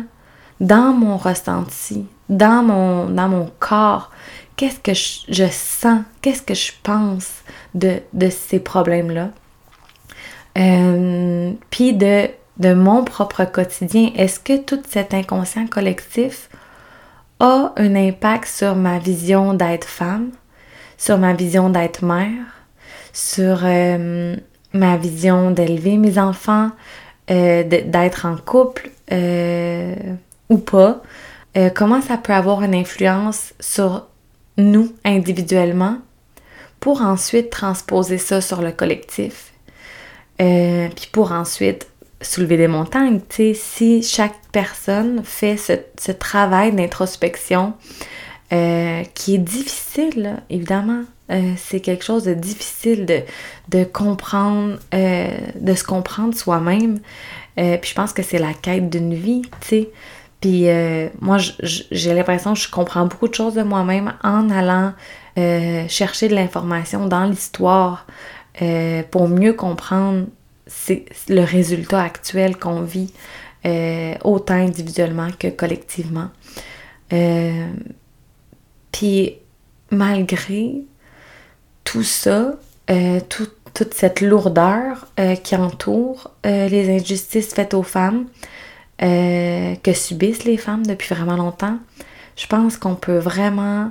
dans 0.61 0.93
mon 0.93 1.17
ressenti, 1.17 2.05
dans 2.29 2.63
mon, 2.63 3.09
dans 3.09 3.27
mon 3.27 3.51
corps, 3.59 4.11
qu'est-ce 4.55 4.79
que 4.79 4.93
je, 4.93 5.47
sens, 5.49 6.01
qu'est-ce 6.21 6.43
que 6.43 6.53
je 6.53 6.71
pense 6.83 7.41
de, 7.73 7.99
ces 8.29 8.59
problèmes-là? 8.59 9.31
Euh, 10.57 11.51
puis 11.69 11.93
de, 11.93 12.29
de 12.57 12.73
mon 12.73 13.03
propre 13.03 13.43
quotidien, 13.45 14.11
est-ce 14.15 14.39
que 14.39 14.57
tout 14.57 14.81
cet 14.87 15.13
inconscient 15.13 15.67
collectif 15.67 16.49
a 17.41 17.73
un 17.75 17.95
impact 17.95 18.47
sur 18.47 18.75
ma 18.75 18.99
vision 18.99 19.55
d'être 19.55 19.87
femme, 19.87 20.29
sur 20.97 21.17
ma 21.17 21.33
vision 21.33 21.71
d'être 21.71 22.05
mère, 22.05 22.45
sur 23.13 23.61
euh, 23.63 24.35
ma 24.73 24.97
vision 24.97 25.49
d'élever 25.49 25.97
mes 25.97 26.19
enfants, 26.19 26.69
euh, 27.31 27.63
d'être 27.63 28.25
en 28.25 28.37
couple 28.37 28.91
euh, 29.11 29.95
ou 30.49 30.57
pas, 30.57 31.01
comment 31.75 32.01
ça 32.01 32.17
peut 32.17 32.33
avoir 32.33 32.61
une 32.61 32.75
influence 32.75 33.53
sur 33.59 34.07
nous 34.57 34.93
individuellement 35.03 35.97
pour 36.79 37.01
ensuite 37.01 37.49
transposer 37.49 38.17
ça 38.17 38.39
sur 38.39 38.61
le 38.61 38.71
collectif? 38.71 39.47
puis 40.37 41.07
pour 41.11 41.31
ensuite 41.33 41.90
soulever 42.21 42.57
des 42.57 42.67
montagnes, 42.67 43.19
tu 43.27 43.35
sais, 43.35 43.53
si 43.53 44.03
chaque 44.03 44.35
personne 44.51 45.21
fait 45.23 45.57
ce, 45.57 46.11
travail 46.11 46.73
d'introspection 46.73 47.73
qui 48.49 49.35
est 49.35 49.37
difficile, 49.37 50.43
évidemment, 50.49 51.03
euh, 51.31 51.53
c'est 51.55 51.79
quelque 51.79 52.03
chose 52.03 52.25
de 52.25 52.33
difficile 52.33 53.05
de, 53.69 53.83
comprendre, 53.85 54.77
euh, 54.93 55.29
de 55.55 55.73
se 55.73 55.83
comprendre 55.83 56.35
soi-même. 56.35 56.99
Euh, 57.57 57.77
puis 57.77 57.91
je 57.91 57.95
pense 57.95 58.11
que 58.11 58.21
c'est 58.21 58.37
la 58.37 58.53
quête 58.53 58.89
d'une 58.89 59.13
vie, 59.13 59.43
tu 59.61 59.67
sais. 59.67 59.89
Puis 60.41 60.65
moi, 61.19 61.37
j'ai 61.61 62.15
l'impression 62.15 62.55
que 62.55 62.59
je 62.59 62.71
comprends 62.71 63.05
beaucoup 63.05 63.27
de 63.27 63.35
choses 63.35 63.53
de 63.53 63.61
moi-même 63.61 64.15
en 64.23 64.49
allant 64.49 64.93
chercher 65.87 66.29
de 66.29 66.33
l'information 66.33 67.05
dans 67.05 67.25
l'histoire 67.25 68.07
pour 69.11 69.27
mieux 69.29 69.53
comprendre 69.53 70.25
le 71.29 71.41
résultat 71.41 72.01
actuel 72.01 72.57
qu'on 72.57 72.81
vit, 72.81 73.13
autant 74.23 74.55
individuellement 74.55 75.29
que 75.39 75.47
collectivement. 75.47 76.29
Puis 78.91 79.35
malgré 79.91 80.83
tout 81.83 82.03
ça, 82.03 82.55
euh, 82.89 83.19
toute 83.27 83.93
cette 83.93 84.21
lourdeur 84.21 85.07
euh, 85.19 85.35
qui 85.35 85.55
entoure 85.55 86.31
euh, 86.45 86.67
les 86.67 86.93
injustices 86.93 87.53
faites 87.53 87.73
aux 87.73 87.83
femmes, 87.83 88.25
que 88.99 89.93
subissent 89.93 90.43
les 90.43 90.57
femmes 90.57 90.85
depuis 90.85 91.15
vraiment 91.15 91.35
longtemps, 91.35 91.79
je 92.35 92.45
pense 92.45 92.77
qu'on 92.77 92.93
peut 92.93 93.17
vraiment, 93.17 93.89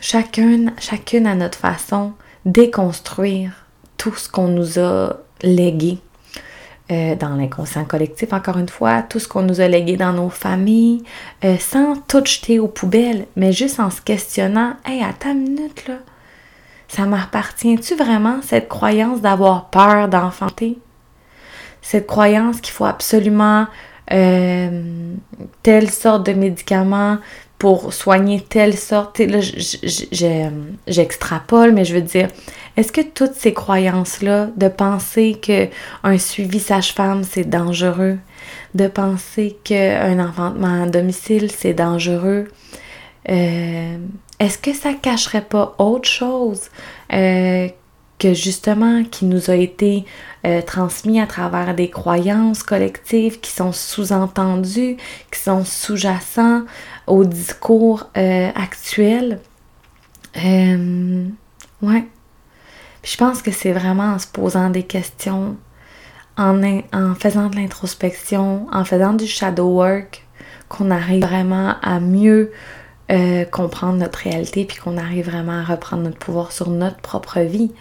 chacune, 0.00 0.72
chacune 0.78 1.26
à 1.26 1.34
notre 1.34 1.58
façon, 1.58 2.12
déconstruire 2.44 3.66
tout 4.00 4.14
ce 4.14 4.30
qu'on 4.30 4.48
nous 4.48 4.78
a 4.78 5.18
légué 5.42 5.98
euh, 6.90 7.14
dans 7.16 7.36
l'inconscient 7.36 7.84
collectif, 7.84 8.32
encore 8.32 8.56
une 8.56 8.70
fois, 8.70 9.02
tout 9.02 9.18
ce 9.18 9.28
qu'on 9.28 9.42
nous 9.42 9.60
a 9.60 9.68
légué 9.68 9.98
dans 9.98 10.14
nos 10.14 10.30
familles, 10.30 11.02
euh, 11.44 11.58
sans 11.58 11.96
tout 12.08 12.24
jeter 12.24 12.58
aux 12.58 12.66
poubelles, 12.66 13.26
mais 13.36 13.52
juste 13.52 13.78
en 13.78 13.90
se 13.90 14.00
questionnant 14.00 14.72
Hey, 14.86 15.04
à 15.04 15.12
ta 15.12 15.34
minute, 15.34 15.86
là, 15.86 15.96
ça 16.88 17.04
m'appartient-tu 17.04 17.94
vraiment 17.94 18.40
cette 18.40 18.68
croyance 18.68 19.20
d'avoir 19.20 19.68
peur 19.68 20.08
d'enfanter? 20.08 20.78
Cette 21.82 22.06
croyance 22.06 22.62
qu'il 22.62 22.72
faut 22.72 22.86
absolument 22.86 23.66
euh, 24.12 25.12
telle 25.62 25.90
sorte 25.90 26.24
de 26.24 26.32
médicament 26.32 27.18
pour 27.60 27.92
soigner 27.92 28.40
telle 28.40 28.76
sorte. 28.76 29.18
Là, 29.18 29.38
j'extrapole, 30.88 31.72
mais 31.72 31.84
je 31.84 31.94
veux 31.94 32.00
dire, 32.00 32.28
est-ce 32.76 32.90
que 32.90 33.02
toutes 33.02 33.34
ces 33.34 33.52
croyances-là, 33.52 34.48
de 34.56 34.68
penser 34.68 35.34
qu'un 35.34 36.18
suivi 36.18 36.58
sage-femme, 36.58 37.22
c'est 37.22 37.48
dangereux, 37.48 38.16
de 38.74 38.88
penser 38.88 39.58
qu'un 39.62 40.26
enfantement 40.26 40.84
à 40.84 40.86
domicile, 40.86 41.50
c'est 41.50 41.74
dangereux, 41.74 42.48
euh, 43.28 43.96
est-ce 44.38 44.56
que 44.56 44.72
ça 44.72 44.94
cacherait 44.94 45.44
pas 45.44 45.74
autre 45.76 46.08
chose? 46.08 46.62
Euh, 47.12 47.68
que 48.20 48.34
justement 48.34 49.02
qui 49.02 49.24
nous 49.24 49.50
a 49.50 49.54
été 49.56 50.04
euh, 50.46 50.60
transmis 50.62 51.20
à 51.20 51.26
travers 51.26 51.74
des 51.74 51.90
croyances 51.90 52.62
collectives 52.62 53.40
qui 53.40 53.50
sont 53.50 53.72
sous-entendues, 53.72 54.98
qui 55.32 55.40
sont 55.40 55.64
sous-jacents 55.64 56.62
au 57.06 57.24
discours 57.24 58.08
euh, 58.16 58.50
actuel. 58.54 59.40
Euh, 60.36 61.26
ouais. 61.82 62.04
je 63.02 63.16
pense 63.16 63.42
que 63.42 63.50
c'est 63.50 63.72
vraiment 63.72 64.12
en 64.12 64.18
se 64.18 64.28
posant 64.28 64.70
des 64.70 64.84
questions, 64.84 65.56
en, 66.36 66.62
en 66.92 67.14
faisant 67.14 67.48
de 67.48 67.56
l'introspection, 67.56 68.66
en 68.70 68.84
faisant 68.84 69.14
du 69.14 69.26
shadow 69.26 69.66
work, 69.66 70.24
qu'on 70.68 70.90
arrive 70.90 71.24
vraiment 71.24 71.74
à 71.82 71.98
mieux 71.98 72.52
comprendre 73.50 73.96
notre 73.96 74.20
réalité, 74.20 74.64
puis 74.64 74.76
qu'on 74.76 74.96
arrive 74.96 75.28
vraiment 75.28 75.58
à 75.58 75.64
reprendre 75.64 76.04
notre 76.04 76.18
pouvoir 76.18 76.52
sur 76.52 76.70
notre 76.70 76.98
propre 76.98 77.40
vie 77.40 77.72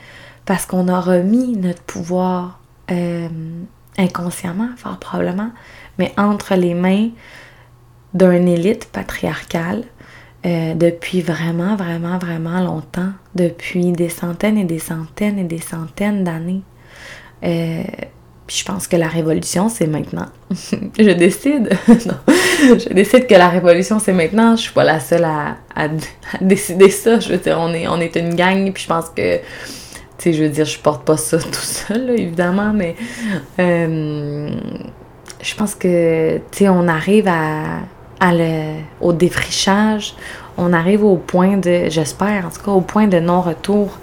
parce 0.50 0.66
qu'on 0.66 0.88
a 0.88 1.00
remis 1.00 1.56
notre 1.58 1.84
pouvoir 1.84 2.60
euh, 2.90 3.28
inconsciemment, 4.00 4.70
fort 4.78 4.98
probablement, 4.98 5.52
mais 6.00 6.12
entre 6.18 6.56
les 6.56 6.74
mains 6.74 7.10
d'une 8.16 8.48
élite 8.48 8.86
patriarcale 8.86 9.84
euh, 10.48 10.74
depuis 10.74 11.22
vraiment, 11.22 11.76
vraiment, 11.76 12.18
vraiment 12.18 12.62
longtemps, 12.62 13.12
depuis 13.36 13.92
des 13.92 14.10
centaines 14.10 14.58
et 14.58 14.64
des 14.64 14.80
centaines 14.80 15.38
et 15.38 15.44
des 15.44 15.60
centaines 15.60 16.24
d'années. 16.24 16.64
Euh, 17.44 17.84
je 18.48 18.64
pense 18.64 18.88
que 18.88 18.96
la 18.96 19.08
révolution, 19.08 19.70
c'est 19.70 19.86
maintenant. 19.86 20.30
je 20.50 21.12
décide. 21.12 21.78
je 21.88 22.92
décide 22.92 23.28
que 23.28 23.36
la 23.36 23.50
révolution, 23.50 24.00
c'est 24.00 24.14
maintenant. 24.14 24.56
Je 24.56 24.64
suis 24.64 24.74
pas 24.74 24.84
la 24.84 25.00
seule 25.00 25.26
à, 25.26 25.58
décider 26.42 26.90
ça. 26.90 27.20
Je 27.20 27.34
veux 27.34 27.38
dire, 27.38 27.60
on 27.60 27.72
est, 27.72 27.88
on 27.88 28.00
est 28.00 28.16
une 28.16 28.34
gang, 28.34 28.74
puis 28.74 28.82
je 28.82 28.88
pense 28.88 29.10
que 29.10 29.42
sais, 30.24 30.34
je 30.34 30.44
veux 30.44 30.50
dire, 30.50 30.66
je 30.66 30.80
porte 30.80 31.04
pas 31.04 31.18
ça 31.18 31.38
tout 31.40 31.54
seul, 31.54 32.10
évidemment, 32.12 32.72
mais 32.74 32.96
euh, 33.60 34.50
je 35.42 35.56
pense 35.56 35.76
que, 35.76 36.38
tu 36.52 36.60
sais, 36.60 36.70
on 36.70 36.88
arrive 36.88 37.28
à, 37.28 38.34
le, 38.34 38.82
au 39.02 39.14
défrichage, 39.14 40.16
on 40.58 40.74
arrive 40.74 41.04
au 41.04 41.16
point 41.16 41.58
de, 41.58 41.90
j'espère, 41.90 42.48
en 42.48 42.50
tout 42.50 42.62
cas, 42.64 42.72
au 42.72 42.82
point 42.82 43.08
de 43.08 43.20
non-retour, 43.20 43.98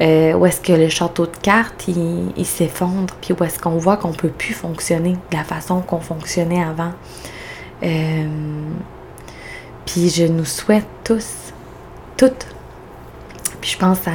euh, 0.00 0.34
où 0.34 0.44
est-ce 0.46 0.60
que 0.60 0.72
le 0.72 0.88
château 0.88 1.26
de 1.26 1.36
cartes, 1.36 1.88
il, 1.88 2.46
s'effondre, 2.46 3.14
puis 3.20 3.34
où 3.38 3.42
est-ce 3.42 3.58
qu'on 3.58 3.78
voit 3.78 3.96
qu'on 3.96 4.12
peut 4.12 4.28
plus 4.28 4.54
fonctionner 4.54 5.16
de 5.30 5.36
la 5.36 5.42
façon 5.42 5.80
qu'on 5.80 6.00
fonctionnait 6.00 6.62
avant. 6.62 6.92
Euh, 7.82 8.26
puis 9.86 10.10
je 10.10 10.24
nous 10.24 10.44
souhaite 10.44 10.86
tous, 11.02 11.52
toutes, 12.16 12.46
puis 13.60 13.70
je 13.70 13.78
pense 13.78 14.06
à 14.06 14.10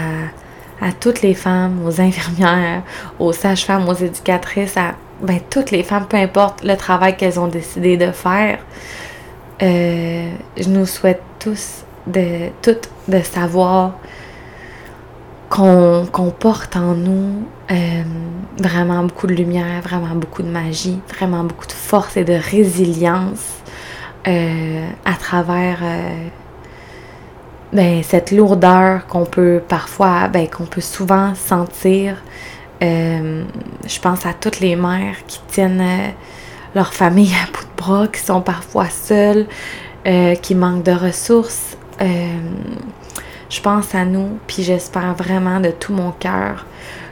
à 0.82 0.92
toutes 0.92 1.22
les 1.22 1.36
femmes, 1.36 1.86
aux 1.86 2.02
infirmières, 2.02 2.82
aux 3.20 3.32
sages-femmes, 3.32 3.88
aux 3.88 3.94
éducatrices, 3.94 4.76
à 4.78 4.96
ben, 5.22 5.40
toutes 5.50 5.70
les 5.70 5.84
femmes, 5.84 6.08
peu 6.08 6.18
importe 6.18 6.64
le 6.64 6.76
travail 6.76 7.16
qu'elles 7.16 7.40
ont 7.40 7.48
décidé 7.48 7.96
de 7.96 8.12
faire. 8.12 8.58
Euh, 9.62 10.32
je 10.58 10.68
nous 10.68 10.88
souhaite 10.88 11.22
tous 11.40 11.84
de 12.08 12.50
toutes 12.64 12.90
de 13.08 13.20
savoir 13.20 14.00
qu'on 15.50 16.34
porte 16.40 16.76
en 16.76 16.96
nous 16.96 17.44
euh, 17.70 18.04
vraiment 18.58 19.04
beaucoup 19.04 19.28
de 19.28 19.34
lumière, 19.34 19.82
vraiment 19.84 20.16
beaucoup 20.16 20.42
de 20.42 20.50
magie, 20.50 21.00
vraiment 21.14 21.44
beaucoup 21.44 21.68
de 21.68 21.74
force 21.74 22.18
et 22.18 22.24
de 22.24 22.34
résilience 22.34 23.62
euh, 24.28 24.88
à 25.06 25.14
travers 25.14 25.80
ben, 27.74 28.04
cette 28.04 28.32
lourdeur 28.32 29.08
qu'on 29.08 29.26
peut 29.26 29.62
parfois, 29.66 30.28
ben, 30.28 30.48
qu'on 30.50 30.66
peut 30.66 30.82
souvent 30.82 31.34
sentir. 31.36 32.18
Euh, 32.84 33.44
je 33.88 34.00
pense 34.00 34.26
à 34.26 34.34
toutes 34.34 34.60
les 34.60 34.76
mères 34.76 35.26
qui 35.28 35.40
tiennent 35.48 35.82
euh, 35.82 36.10
leur 36.76 36.94
famille 36.94 37.32
à 37.44 37.46
bout 37.52 37.64
de 37.64 37.78
bras, 37.78 38.08
qui 38.08 38.20
sont 38.20 38.42
parfois 38.42 38.90
seules, 38.90 39.48
euh, 40.06 40.36
qui 40.36 40.56
manquent 40.56 40.84
de 40.84 40.92
ressources. 40.92 41.78
je 42.00 43.62
pense 43.62 43.94
à 43.94 44.06
nous, 44.06 44.40
puis 44.48 44.64
j'espère 44.64 45.14
vraiment 45.14 45.60
de 45.60 45.72
tout 45.72 45.94
mon 45.94 46.12
cœur 46.12 46.66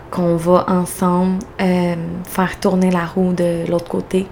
qu'on 0.09 0.35
va 0.35 0.65
ensemble 0.67 1.37
faire 1.59 2.59
tourner 2.59 2.89
la 2.89 3.05
roue 3.05 3.33
de 3.33 3.69
l'autre 3.69 3.89
côté, 3.89 4.25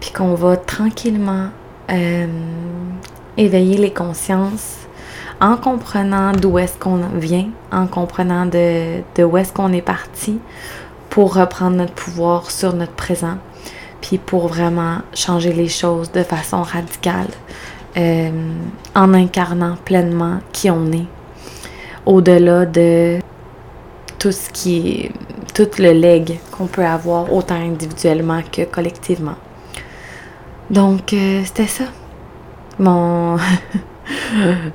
puis 0.00 0.10
qu'on 0.12 0.34
va 0.34 0.56
tranquillement 0.56 1.50
éveiller 3.36 3.76
les 3.76 3.92
consciences 3.92 4.85
en 5.40 5.56
comprenant 5.56 6.32
d'où 6.32 6.58
est-ce 6.58 6.78
qu'on 6.78 7.00
vient, 7.14 7.48
en 7.72 7.86
comprenant 7.86 8.46
de, 8.46 9.02
où 9.22 9.36
est-ce 9.36 9.52
qu'on 9.52 9.72
est 9.72 9.82
parti 9.82 10.38
pour 11.10 11.34
reprendre 11.34 11.76
notre 11.76 11.92
pouvoir 11.92 12.50
sur 12.50 12.74
notre 12.74 12.92
présent, 12.92 13.36
puis 14.00 14.18
pour 14.18 14.48
vraiment 14.48 14.98
changer 15.14 15.52
les 15.52 15.68
choses 15.68 16.10
de 16.12 16.22
façon 16.22 16.62
radicale, 16.62 17.28
euh, 17.96 18.30
en 18.94 19.14
incarnant 19.14 19.76
pleinement 19.84 20.40
qui 20.52 20.70
on 20.70 20.90
est, 20.92 21.06
au-delà 22.04 22.66
de 22.66 23.18
tout 24.18 24.32
ce 24.32 24.50
qui 24.50 24.88
est, 24.88 25.12
tout 25.54 25.68
le 25.78 25.92
leg 25.92 26.38
qu'on 26.50 26.66
peut 26.66 26.84
avoir, 26.84 27.32
autant 27.32 27.54
individuellement 27.54 28.40
que 28.50 28.62
collectivement. 28.62 29.36
Donc, 30.70 31.12
euh, 31.12 31.42
c'était 31.44 31.66
ça. 31.66 31.84
Mon. 32.78 33.36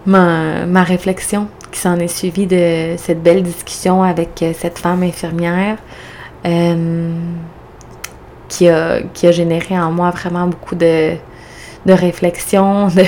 ma, 0.06 0.84
réflexion 0.84 1.48
qui 1.72 1.80
s'en 1.80 1.98
est 1.98 2.08
suivie 2.08 2.48
de 2.48 2.96
cette 2.98 3.24
belle 3.24 3.44
discussion 3.44 4.04
avec 4.04 4.42
euh, 4.42 4.52
cette 4.58 4.78
femme 4.78 5.04
infirmière 5.04 5.78
euh, 6.46 7.14
qui, 8.50 8.68
a, 8.68 9.02
généré 9.32 9.80
en 9.80 9.92
moi 9.92 10.10
vraiment 10.12 10.48
beaucoup 10.48 10.76
de, 10.76 11.14
de 11.86 11.94
réflexion, 11.94 12.88
de, 12.88 13.06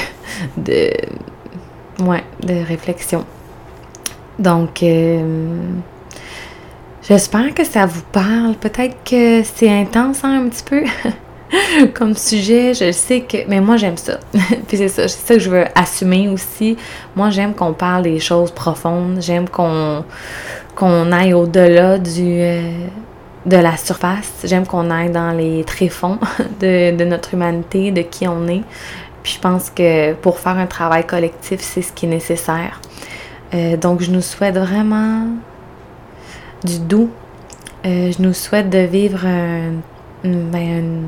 de, 0.58 0.92
ouais, 2.06 2.24
de 2.42 2.66
réflexion. 2.66 3.26
Donc, 4.40 4.82
euh, 4.82 5.58
j'espère 7.02 7.54
que 7.54 7.64
ça 7.64 7.86
vous 7.86 8.04
parle. 8.12 8.56
Peut-être 8.56 8.96
que 9.04 9.44
c'est 9.44 9.70
intense 9.70 10.24
hein, 10.24 10.46
un 10.46 10.50
petit 10.50 10.64
peu. 10.64 10.84
comme 11.94 12.16
sujet. 12.16 12.74
Je 12.74 12.92
sais 12.92 13.22
que. 13.22 13.38
Mais 13.48 13.62
moi, 13.62 13.78
j'aime 13.78 13.98
ça. 13.98 14.20
Puis 14.68 14.78
c'est 14.78 14.88
ça, 14.88 15.08
c'est 15.08 15.28
ça 15.28 15.34
que 15.36 15.40
je 15.40 15.50
veux 15.50 15.66
assumer 15.76 16.30
aussi. 16.30 16.78
Moi, 17.16 17.30
j'aime 17.30 17.54
qu'on 17.54 17.74
parle 17.74 18.04
des 18.04 18.20
choses 18.20 18.52
profondes. 18.52 19.18
J'aime 19.22 19.50
qu'on 19.50 20.04
qu'on 20.76 21.12
aille 21.12 21.34
au-delà 21.34 21.98
du. 21.98 22.42
Euh, 22.42 22.88
de 23.46 23.58
la 23.58 23.76
surface. 23.76 24.32
J'aime 24.46 24.66
qu'on 24.66 24.90
aille 24.90 25.10
dans 25.10 25.32
les 25.32 25.66
tréfonds 25.66 26.18
de, 26.62 26.96
de 26.96 27.04
notre 27.04 27.34
humanité, 27.34 27.92
de 27.92 28.02
qui 28.02 28.26
on 28.26 28.48
est. 28.48 28.62
Puis 29.22 29.34
je 29.34 29.40
pense 29.40 29.70
que 29.70 30.14
pour 30.14 30.40
faire 30.40 30.58
un 30.58 30.66
travail 30.66 31.06
collectif, 31.06 31.60
c'est 31.62 31.82
ce 31.82 31.92
qui 31.92 32.06
est 32.06 32.10
nécessaire. 32.10 32.80
Euh, 33.54 33.78
donc, 33.78 34.02
je 34.02 34.12
nous 34.12 34.22
souhaite 34.22 34.58
vraiment 34.58 35.28
du 36.64 36.80
doux. 36.80 37.10
Euh, 37.86 38.12
je 38.12 38.22
nous 38.22 38.34
souhaite 38.34 38.70
de 38.70 38.80
vivre 38.80 39.26
un, 39.26 39.74
ben, 40.24 41.04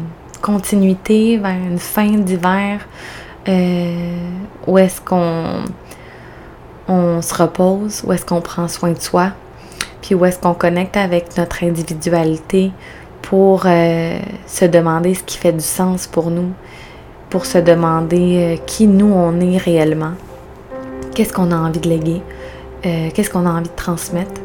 continuité 0.46 1.38
vers 1.38 1.56
une 1.56 1.80
fin 1.80 2.12
d'hiver 2.12 2.88
où 4.68 4.78
est-ce 4.78 5.02
qu'on 5.02 5.64
on 6.88 7.22
se 7.24 7.34
repose, 7.34 8.04
où 8.06 8.14
est-ce 8.14 8.24
qu'on 8.24 8.42
prend 8.42 8.68
soin 8.68 8.92
de 8.92 9.00
soi, 9.00 9.32
puis 10.04 10.14
où 10.14 10.24
est-ce 10.24 10.38
qu'on 10.38 10.54
connecte 10.54 10.98
avec 10.98 11.36
notre 11.36 11.64
individualité 11.64 12.72
pour 13.24 13.64
se 13.64 14.66
demander 14.66 15.16
ce 15.16 15.24
qui 15.24 15.40
fait 15.40 15.52
du 15.52 15.64
sens 15.64 16.06
pour 16.06 16.30
nous, 16.30 16.52
pour 17.32 17.48
se 17.48 17.58
demander 17.58 18.62
qui 18.68 18.86
nous 18.86 19.12
on 19.12 19.40
est 19.40 19.58
réellement, 19.58 20.14
qu'est-ce 21.16 21.34
qu'on 21.34 21.52
a 21.52 21.58
envie 21.58 21.80
de 21.80 21.90
léguer, 21.90 22.22
qu'est-ce 22.84 23.32
qu'on 23.32 23.48
a 23.48 23.52
envie 23.52 23.70
de 23.70 23.76
transmettre. 23.76 24.42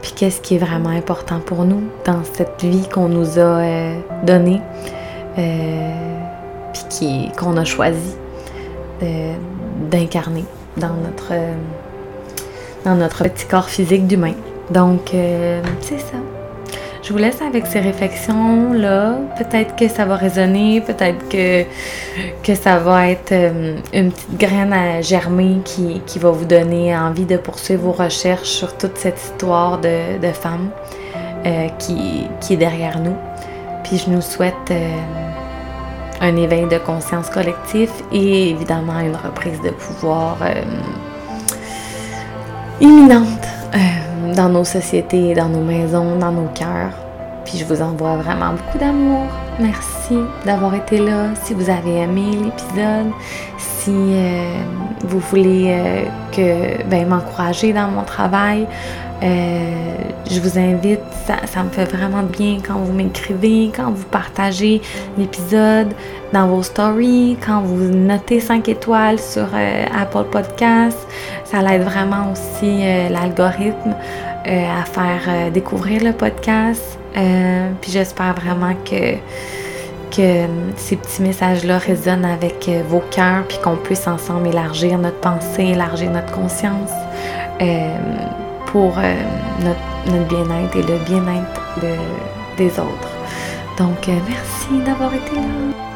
Euh, 0.00 0.02
puis 0.02 0.12
qu'est-ce 0.12 0.40
qui 0.40 0.56
est 0.56 0.58
vraiment 0.58 0.90
important 0.90 1.40
pour 1.40 1.64
nous 1.64 1.82
dans 2.04 2.22
cette 2.24 2.62
vie 2.62 2.88
qu'on 2.88 3.08
nous 3.08 3.38
a 3.38 3.60
euh, 3.60 4.00
donnée, 4.24 4.60
euh, 5.38 5.90
puis 6.72 7.30
qu'on 7.38 7.56
a 7.56 7.64
choisi 7.64 8.16
d'incarner 9.90 10.44
dans 10.76 10.92
notre, 10.92 11.32
dans 12.84 12.96
notre 12.96 13.22
petit 13.24 13.46
corps 13.46 13.70
physique 13.70 14.06
d'humain. 14.06 14.34
Donc, 14.70 15.12
c'est 15.80 15.98
ça. 15.98 16.18
Je 17.02 17.12
vous 17.12 17.18
laisse 17.18 17.40
avec 17.40 17.66
ces 17.66 17.80
réflexions-là. 17.80 19.16
Peut-être 19.38 19.74
que 19.74 19.88
ça 19.88 20.04
va 20.04 20.16
résonner, 20.16 20.82
peut-être 20.82 21.28
que, 21.30 21.64
que 22.42 22.54
ça 22.54 22.78
va 22.78 23.08
être 23.08 23.32
euh, 23.32 23.76
une 23.94 24.12
petite 24.12 24.36
graine 24.36 24.72
à 24.72 25.00
germer 25.00 25.60
qui, 25.64 26.18
va 26.18 26.30
vous 26.30 26.44
donner 26.44 26.94
envie 26.94 27.24
de 27.24 27.38
poursuivre 27.38 27.84
vos 27.84 27.92
recherches 27.92 28.50
sur 28.50 28.76
toute 28.76 28.98
cette 28.98 29.18
histoire 29.18 29.78
de, 29.78 30.18
de 30.18 30.30
femmes 30.32 30.68
euh, 31.46 31.68
qui, 31.78 32.28
est 32.50 32.56
derrière 32.56 33.00
nous. 33.00 33.16
Puis 33.84 33.96
je 33.96 34.10
nous 34.10 34.20
souhaite 34.20 34.54
euh, 34.70 34.96
un 36.20 36.36
éveil 36.36 36.66
de 36.68 36.76
conscience 36.76 37.30
collectif 37.30 37.90
et 38.12 38.50
évidemment 38.50 39.00
une 39.00 39.16
reprise 39.16 39.58
de 39.62 39.70
pouvoir 39.70 40.36
imminente 42.78 43.46
dans 44.34 44.48
nos 44.48 44.64
sociétés, 44.64 45.34
dans 45.34 45.48
nos 45.48 45.62
maisons, 45.62 46.16
dans 46.16 46.32
nos 46.32 46.48
cœurs. 46.48 46.92
Puis 47.44 47.58
je 47.58 47.64
vous 47.64 47.82
envoie 47.82 48.16
vraiment 48.16 48.52
beaucoup 48.52 48.78
d'amour. 48.78 49.26
Merci 49.58 50.16
d'avoir 50.44 50.74
été 50.74 50.98
là. 50.98 51.34
Si 51.42 51.54
vous 51.54 51.68
avez 51.70 52.00
aimé 52.00 52.30
l'épisode, 52.32 53.10
si 53.58 53.90
euh, 53.90 54.62
vous 55.04 55.18
voulez 55.18 55.66
euh, 55.68 56.04
que 56.32 56.82
ben, 56.88 57.08
m'encourager 57.08 57.72
dans 57.72 57.88
mon 57.88 58.02
travail, 58.02 58.66
euh, 59.22 59.96
je 60.30 60.40
vous 60.40 60.58
invite, 60.58 61.00
ça, 61.26 61.62
me 61.62 61.70
fait 61.70 61.84
vraiment 61.84 62.22
bien 62.22 62.58
quand 62.66 62.78
vous 62.78 62.92
m'écrivez, 62.92 63.70
quand 63.74 63.90
vous 63.90 64.04
partagez 64.04 64.80
l'épisode 65.18 65.88
dans 66.32 66.46
vos 66.46 66.62
stories, 66.62 67.36
quand 67.44 67.60
vous 67.60 67.88
notez 67.88 68.40
5 68.40 68.68
étoiles 68.68 69.18
sur 69.18 69.46
Apple 69.98 70.24
Podcast. 70.30 70.98
Ça 71.44 71.60
l'aide 71.62 71.82
vraiment 71.82 72.32
aussi 72.32 72.82
l'algorithme 73.10 73.94
à 74.46 74.84
faire 74.84 75.50
découvrir 75.52 76.04
le 76.04 76.12
podcast. 76.12 76.98
puis 77.12 77.90
j'espère 77.90 78.34
vraiment 78.34 78.74
que 78.84 79.16
que 80.10 80.46
ces 80.76 80.96
petits 80.96 81.22
messages-là 81.22 81.78
résonnent 81.78 82.24
avec 82.24 82.68
vos 82.88 83.02
cœurs, 83.12 83.44
puis 83.46 83.58
qu'on 83.62 83.76
puisse 83.76 84.08
ensemble 84.08 84.48
élargir 84.48 84.98
notre 84.98 85.20
pensée, 85.20 85.66
élargir 85.66 86.10
notre 86.10 86.32
conscience 86.32 86.90
pour 88.72 88.94
euh, 88.98 89.14
notre, 89.64 90.28
bien-être 90.28 90.76
et 90.76 90.82
le 90.82 90.98
bien-être 91.04 91.60
des 92.56 92.70
autres. 92.78 93.08
Donc, 93.78 94.08
euh, 94.08 94.18
merci 94.28 94.84
d'avoir 94.84 95.12
été 95.14 95.34
là. 95.36 95.89